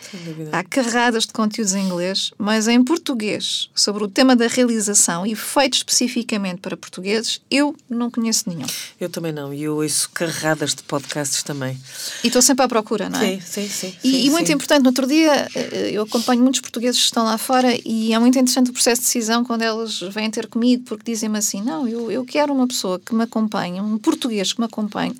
Há 0.51 0.63
carradas 0.63 1.25
de 1.25 1.31
conteúdos 1.31 1.73
em 1.73 1.85
inglês, 1.85 2.31
mas 2.37 2.67
em 2.67 2.83
português, 2.83 3.69
sobre 3.73 4.03
o 4.03 4.07
tema 4.07 4.35
da 4.35 4.47
realização 4.47 5.25
e 5.25 5.33
feito 5.33 5.75
especificamente 5.75 6.59
para 6.59 6.75
portugueses, 6.75 7.39
eu 7.49 7.73
não 7.89 8.11
conheço 8.11 8.49
nenhum. 8.49 8.67
Eu 8.99 9.09
também 9.09 9.31
não, 9.31 9.53
e 9.53 9.63
eu 9.63 9.77
ouço 9.77 10.09
carradas 10.09 10.75
de 10.75 10.83
podcasts 10.83 11.41
também. 11.41 11.79
E 12.21 12.27
estou 12.27 12.41
sempre 12.41 12.65
à 12.65 12.67
procura, 12.67 13.09
não 13.09 13.19
é? 13.19 13.39
Sim, 13.39 13.41
sim, 13.41 13.69
sim. 13.69 13.95
E, 14.03 14.11
sim, 14.11 14.25
e 14.25 14.29
muito 14.29 14.47
sim. 14.47 14.53
importante, 14.53 14.81
no 14.81 14.89
outro 14.89 15.07
dia 15.07 15.47
eh, 15.55 15.91
eu 15.93 16.03
acompanho 16.03 16.41
muitos 16.41 16.59
portugueses 16.59 16.99
que 16.99 17.05
estão 17.05 17.23
lá 17.23 17.37
fora 17.37 17.73
e 17.85 18.13
é 18.13 18.19
muito 18.19 18.37
interessante 18.37 18.71
o 18.71 18.73
processo 18.73 19.01
de 19.01 19.07
decisão 19.07 19.45
quando 19.45 19.61
elas 19.61 20.01
vêm 20.01 20.29
ter 20.29 20.47
comigo, 20.47 20.83
porque 20.83 21.11
dizem-me 21.11 21.37
assim: 21.37 21.61
não, 21.61 21.87
eu, 21.87 22.11
eu 22.11 22.25
quero 22.25 22.53
uma 22.53 22.67
pessoa 22.67 22.99
que 22.99 23.15
me 23.15 23.23
acompanhe, 23.23 23.79
um 23.79 23.97
português 23.97 24.51
que 24.51 24.59
me 24.59 24.65
acompanhe 24.65 25.15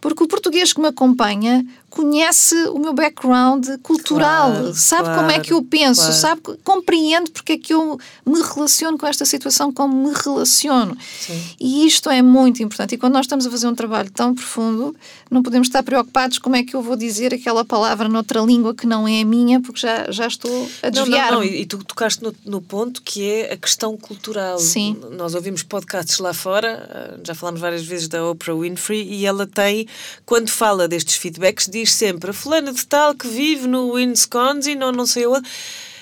porque 0.00 0.22
o 0.22 0.28
português 0.28 0.72
que 0.72 0.80
me 0.80 0.88
acompanha 0.88 1.64
conhece 1.90 2.54
o 2.68 2.78
meu 2.78 2.92
background 2.92 3.66
cultural, 3.82 4.52
claro, 4.52 4.74
sabe 4.74 5.04
claro, 5.04 5.18
como 5.18 5.30
é 5.30 5.40
que 5.40 5.52
eu 5.52 5.62
penso, 5.62 6.02
claro. 6.02 6.14
sabe, 6.14 6.42
compreende 6.62 7.30
porque 7.30 7.54
é 7.54 7.58
que 7.58 7.72
eu 7.72 7.98
me 8.24 8.40
relaciono 8.42 8.98
com 8.98 9.06
esta 9.06 9.24
situação 9.24 9.72
como 9.72 10.08
me 10.08 10.14
relaciono. 10.14 10.96
Sim. 11.18 11.42
E 11.58 11.86
isto 11.86 12.10
é 12.10 12.20
muito 12.20 12.62
importante. 12.62 12.94
E 12.94 12.98
quando 12.98 13.14
nós 13.14 13.24
estamos 13.24 13.46
a 13.46 13.50
fazer 13.50 13.66
um 13.66 13.74
trabalho 13.74 14.10
tão 14.10 14.34
profundo, 14.34 14.94
não 15.30 15.42
podemos 15.42 15.66
estar 15.66 15.82
preocupados 15.82 16.38
como 16.38 16.56
é 16.56 16.62
que 16.62 16.76
eu 16.76 16.82
vou 16.82 16.94
dizer 16.94 17.34
aquela 17.34 17.64
palavra 17.64 18.08
noutra 18.08 18.40
língua 18.40 18.74
que 18.74 18.86
não 18.86 19.08
é 19.08 19.22
a 19.22 19.24
minha, 19.24 19.60
porque 19.60 19.80
já, 19.80 20.10
já 20.10 20.26
estou 20.26 20.68
a 20.82 20.90
desviar. 20.90 21.32
Não, 21.32 21.40
não, 21.40 21.46
não. 21.46 21.54
E, 21.54 21.64
tu 21.66 21.78
tocaste 21.78 22.22
no, 22.22 22.34
no, 22.44 22.60
ponto 22.60 23.02
que 23.02 23.24
é 23.24 23.52
a 23.52 23.56
questão 23.56 23.96
cultural. 23.96 24.58
Sim. 24.58 24.96
Nós 25.12 25.34
ouvimos 25.34 25.62
podcasts 25.62 26.18
lá 26.18 26.34
fora, 26.34 27.18
já 27.24 27.34
falámos 27.34 27.60
várias 27.60 27.84
vezes 27.84 28.08
da 28.08 28.24
Oprah 28.24 28.54
Winfrey, 28.54 29.02
e 29.02 29.26
ela 29.26 29.46
tem, 29.46 29.87
quando 30.24 30.50
fala 30.50 30.88
destes 30.88 31.16
feedbacks, 31.16 31.68
diz 31.68 31.92
sempre 31.92 32.30
a 32.30 32.32
fulana 32.32 32.72
de 32.72 32.86
tal 32.86 33.14
que 33.14 33.28
vive 33.28 33.66
no 33.66 33.92
Wisconsin 33.92 34.82
ou 34.82 34.92
não 34.92 35.06
sei 35.06 35.26
onde. 35.26 35.48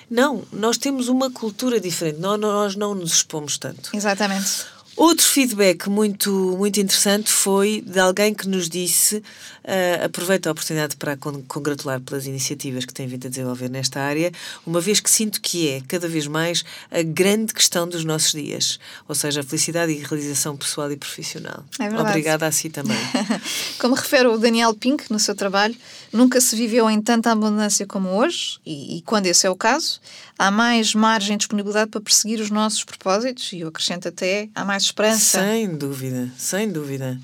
Não, 0.09 0.45
nós 0.53 0.79
temos 0.79 1.09
uma 1.09 1.31
cultura 1.31 1.81
diferente, 1.81 2.21
nós, 2.21 2.39
nós 2.39 2.77
não 2.77 2.95
nos 2.95 3.15
expomos 3.15 3.59
tanto. 3.59 3.91
Exatamente. 3.93 4.67
Outro 4.97 5.27
feedback 5.27 5.91
muito, 5.91 6.31
muito 6.57 6.81
interessante 6.81 7.31
foi 7.31 7.83
de 7.87 8.01
alguém 8.01 8.33
que 8.33 8.49
nos 8.49 8.67
disse: 8.67 9.23
uh, 9.67 10.05
aproveito 10.05 10.47
a 10.47 10.53
oportunidade 10.53 10.97
para 10.97 11.17
con 11.17 11.43
congratular 11.43 12.01
pelas 12.01 12.27
iniciativas 12.27 12.85
que 12.85 12.95
tem 12.95 13.07
vindo 13.07 13.27
a 13.27 13.31
desenvolver 13.31 13.69
nesta 13.69 14.01
área, 14.01 14.33
uma 14.65 14.81
vez 14.81 15.01
que 15.01 15.11
sinto 15.11 15.41
que 15.41 15.69
é, 15.69 15.83
cada 15.87 16.09
vez 16.09 16.27
mais, 16.27 16.65
a 16.91 17.03
grande 17.03 17.53
questão 17.53 17.89
dos 17.89 18.05
nossos 18.05 18.33
dias, 18.33 18.79
ou 19.09 19.15
seja, 19.15 19.41
a 19.41 19.45
felicidade 19.45 19.93
e 19.93 19.99
realização 19.99 20.57
pessoal 20.57 20.91
e 20.93 20.97
profissional. 20.97 21.65
É 21.79 21.89
verdade. 21.89 22.09
Obrigada 22.09 22.47
a 22.47 22.53
si 22.53 22.71
também. 22.71 22.97
como 23.79 23.95
refere 23.95 24.29
o 24.29 24.39
Daniel 24.39 24.73
Pink 24.75 25.11
no 25.11 25.19
seu 25.19 25.35
trabalho, 25.35 25.75
nunca 26.13 26.41
se 26.41 26.55
viveu 26.55 26.89
em 26.89 27.01
tanta 27.01 27.33
abundância 27.33 27.87
como 27.87 28.11
hoje, 28.11 28.59
e, 28.65 28.99
e 28.99 29.03
quando 29.03 29.27
esse 29.27 29.47
é 29.47 29.51
o 29.51 29.57
caso, 29.57 30.01
há 30.39 30.51
mais 30.51 30.95
margem 30.95 31.35
e 31.35 31.39
disponibilidade 31.39 31.91
para 31.91 32.01
perseguir 32.01 32.41
os 32.41 32.51
nossos 32.51 32.85
propósitos, 32.85 33.53
e 33.53 33.61
eu 33.61 33.69
acrescento 33.69 34.09
até, 34.09 34.49
há 34.55 34.65
mais 34.65 34.85
esperança. 34.85 35.41
Sem 35.41 35.77
dúvida, 35.77 36.31
sem 36.37 36.71
dúvida. 36.71 37.19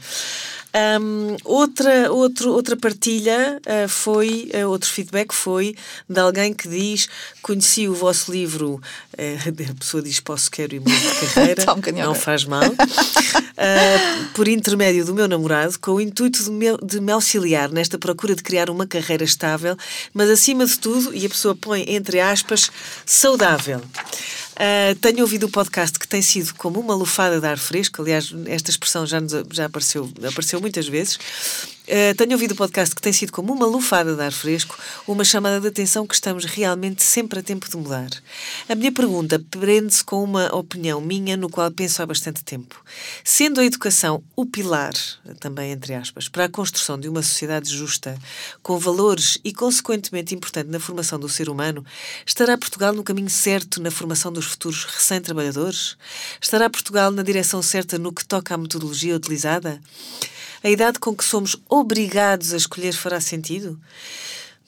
Um, 0.74 1.36
outra, 1.44 2.10
outro, 2.10 2.50
outra 2.50 2.74
partilha 2.74 3.60
uh, 3.66 3.86
foi, 3.86 4.50
uh, 4.54 4.68
outro 4.68 4.88
feedback 4.88 5.34
foi 5.34 5.76
de 6.08 6.18
alguém 6.18 6.54
que 6.54 6.66
diz: 6.66 7.10
Conheci 7.42 7.88
o 7.88 7.94
vosso 7.94 8.32
livro, 8.32 8.80
uh, 9.18 9.68
a 9.70 9.74
pessoa 9.74 10.02
diz 10.02 10.18
Posso, 10.20 10.50
Quero 10.50 10.74
e 10.74 10.80
Mudo 10.80 10.90
de 10.90 11.34
Carreira, 11.34 11.64
Tá 11.66 11.74
um 11.74 11.80
não 11.92 12.14
faz 12.14 12.44
mal, 12.44 12.62
por 14.34 14.48
intermédio 14.48 15.04
do 15.04 15.12
meu 15.12 15.28
namorado, 15.28 15.78
com 15.78 15.92
o 15.92 16.00
intuito 16.00 16.42
de 16.42 16.50
me, 16.50 16.76
de 16.82 17.00
me 17.00 17.12
auxiliar 17.12 17.70
nesta 17.70 17.98
procura 17.98 18.34
de 18.34 18.42
criar 18.42 18.70
uma 18.70 18.86
carreira 18.86 19.24
estável, 19.24 19.76
mas 20.14 20.30
acima 20.30 20.64
de 20.64 20.78
tudo, 20.78 21.14
e 21.14 21.26
a 21.26 21.28
pessoa 21.28 21.54
põe 21.54 21.84
entre 21.94 22.18
aspas, 22.18 22.70
saudável. 23.04 23.82
Uh, 24.52 24.94
tenho 25.00 25.20
ouvido 25.20 25.46
o 25.46 25.50
podcast 25.50 25.98
que 25.98 26.06
tem 26.06 26.20
sido 26.20 26.54
como 26.54 26.78
uma 26.78 26.94
lufada 26.94 27.40
de 27.40 27.46
ar 27.46 27.58
fresco, 27.58 28.02
aliás, 28.02 28.32
esta 28.46 28.70
expressão 28.70 29.06
já, 29.06 29.20
nos, 29.20 29.32
já 29.50 29.66
apareceu, 29.66 30.10
apareceu 30.28 30.60
muitas 30.60 30.86
vezes. 30.86 31.18
Uh, 31.82 32.14
tenho 32.16 32.32
ouvido 32.32 32.52
o 32.52 32.56
podcast 32.56 32.94
que 32.94 33.02
tem 33.02 33.12
sido 33.12 33.32
como 33.32 33.52
uma 33.52 33.66
lufada 33.66 34.14
de 34.14 34.22
ar 34.22 34.30
fresco, 34.30 34.78
uma 35.06 35.24
chamada 35.24 35.60
de 35.60 35.66
atenção 35.66 36.06
que 36.06 36.14
estamos 36.14 36.44
realmente 36.44 37.02
sempre 37.02 37.40
a 37.40 37.42
tempo 37.42 37.68
de 37.68 37.76
mudar. 37.76 38.08
A 38.68 38.74
minha 38.76 38.92
pergunta 38.92 39.44
prende-se 39.50 40.04
com 40.04 40.22
uma 40.22 40.54
opinião 40.54 41.00
minha 41.00 41.36
no 41.36 41.50
qual 41.50 41.68
penso 41.72 42.00
há 42.00 42.06
bastante 42.06 42.44
tempo. 42.44 42.80
Sendo 43.24 43.60
a 43.60 43.64
educação 43.64 44.22
o 44.36 44.46
pilar, 44.46 44.92
também 45.40 45.72
entre 45.72 45.92
aspas, 45.94 46.28
para 46.28 46.44
a 46.44 46.48
construção 46.48 46.98
de 46.98 47.08
uma 47.08 47.22
sociedade 47.22 47.68
justa, 47.68 48.16
com 48.62 48.78
valores 48.78 49.38
e 49.42 49.52
consequentemente 49.52 50.36
importante 50.36 50.70
na 50.70 50.78
formação 50.78 51.18
do 51.18 51.28
ser 51.28 51.48
humano, 51.48 51.84
estará 52.24 52.56
Portugal 52.56 52.92
no 52.92 53.02
caminho 53.02 53.30
certo 53.30 53.82
na 53.82 53.90
formação 53.90 54.32
dos 54.32 54.44
futuros 54.44 54.84
recém-trabalhadores? 54.84 55.96
Estará 56.40 56.70
Portugal 56.70 57.10
na 57.10 57.24
direção 57.24 57.60
certa 57.60 57.98
no 57.98 58.12
que 58.12 58.24
toca 58.24 58.54
à 58.54 58.56
metodologia 58.58 59.16
utilizada? 59.16 59.80
A 60.64 60.70
idade 60.70 60.98
com 61.00 61.14
que 61.14 61.24
somos 61.24 61.56
obrigados 61.68 62.52
a 62.52 62.56
escolher 62.56 62.92
fará 62.92 63.20
sentido? 63.20 63.80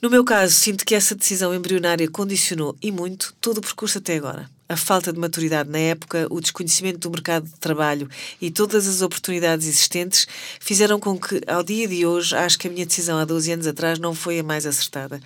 No 0.02 0.10
meu 0.10 0.24
caso, 0.24 0.52
sinto 0.52 0.84
que 0.84 0.94
essa 0.94 1.14
decisão 1.14 1.54
embrionária 1.54 2.10
condicionou 2.10 2.76
e 2.82 2.90
muito 2.90 3.32
todo 3.40 3.58
o 3.58 3.60
percurso 3.60 3.98
até 3.98 4.16
agora. 4.16 4.50
A 4.74 4.76
falta 4.76 5.12
de 5.12 5.20
maturidade 5.20 5.70
na 5.70 5.78
época, 5.78 6.26
o 6.30 6.40
desconhecimento 6.40 6.98
do 6.98 7.08
mercado 7.08 7.44
de 7.44 7.54
trabalho 7.60 8.10
e 8.40 8.50
todas 8.50 8.88
as 8.88 9.02
oportunidades 9.02 9.68
existentes 9.68 10.26
fizeram 10.58 10.98
com 10.98 11.16
que, 11.16 11.40
ao 11.46 11.62
dia 11.62 11.86
de 11.86 12.04
hoje, 12.04 12.34
acho 12.34 12.58
que 12.58 12.66
a 12.66 12.70
minha 12.72 12.84
decisão 12.84 13.16
há 13.16 13.24
12 13.24 13.52
anos 13.52 13.66
atrás 13.68 14.00
não 14.00 14.16
foi 14.16 14.40
a 14.40 14.42
mais 14.42 14.66
acertada. 14.66 15.20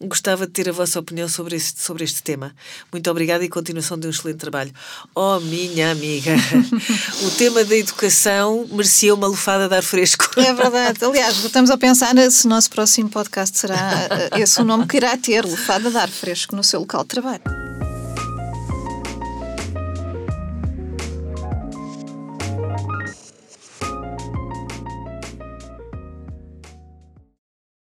Gostava 0.00 0.46
de 0.46 0.52
ter 0.52 0.68
a 0.68 0.72
vossa 0.72 1.00
opinião 1.00 1.28
sobre 1.28 1.56
este, 1.56 1.82
sobre 1.82 2.04
este 2.04 2.22
tema. 2.22 2.54
Muito 2.92 3.10
obrigada 3.10 3.44
e 3.44 3.48
continuação 3.48 3.98
de 3.98 4.06
um 4.06 4.10
excelente 4.10 4.38
trabalho. 4.38 4.72
Oh, 5.16 5.40
minha 5.40 5.90
amiga, 5.90 6.36
o 7.26 7.30
tema 7.32 7.64
da 7.64 7.74
educação 7.74 8.68
merecia 8.70 9.12
uma 9.12 9.26
lufada 9.26 9.68
de 9.68 9.74
ar 9.74 9.82
fresco. 9.82 10.30
É 10.36 10.54
verdade. 10.54 11.04
Aliás, 11.04 11.44
estamos 11.44 11.70
a 11.70 11.76
pensar 11.76 12.14
se 12.30 12.46
o 12.46 12.48
nosso 12.48 12.70
próximo 12.70 13.08
podcast 13.08 13.58
será 13.58 14.30
esse 14.38 14.60
o 14.60 14.64
nome 14.64 14.86
que 14.86 14.96
irá 14.96 15.16
ter, 15.16 15.44
lufada 15.44 15.90
de 15.90 15.96
ar 15.96 16.08
fresco, 16.08 16.54
no 16.54 16.62
seu 16.62 16.78
local 16.78 17.02
de 17.02 17.08
trabalho. 17.08 17.42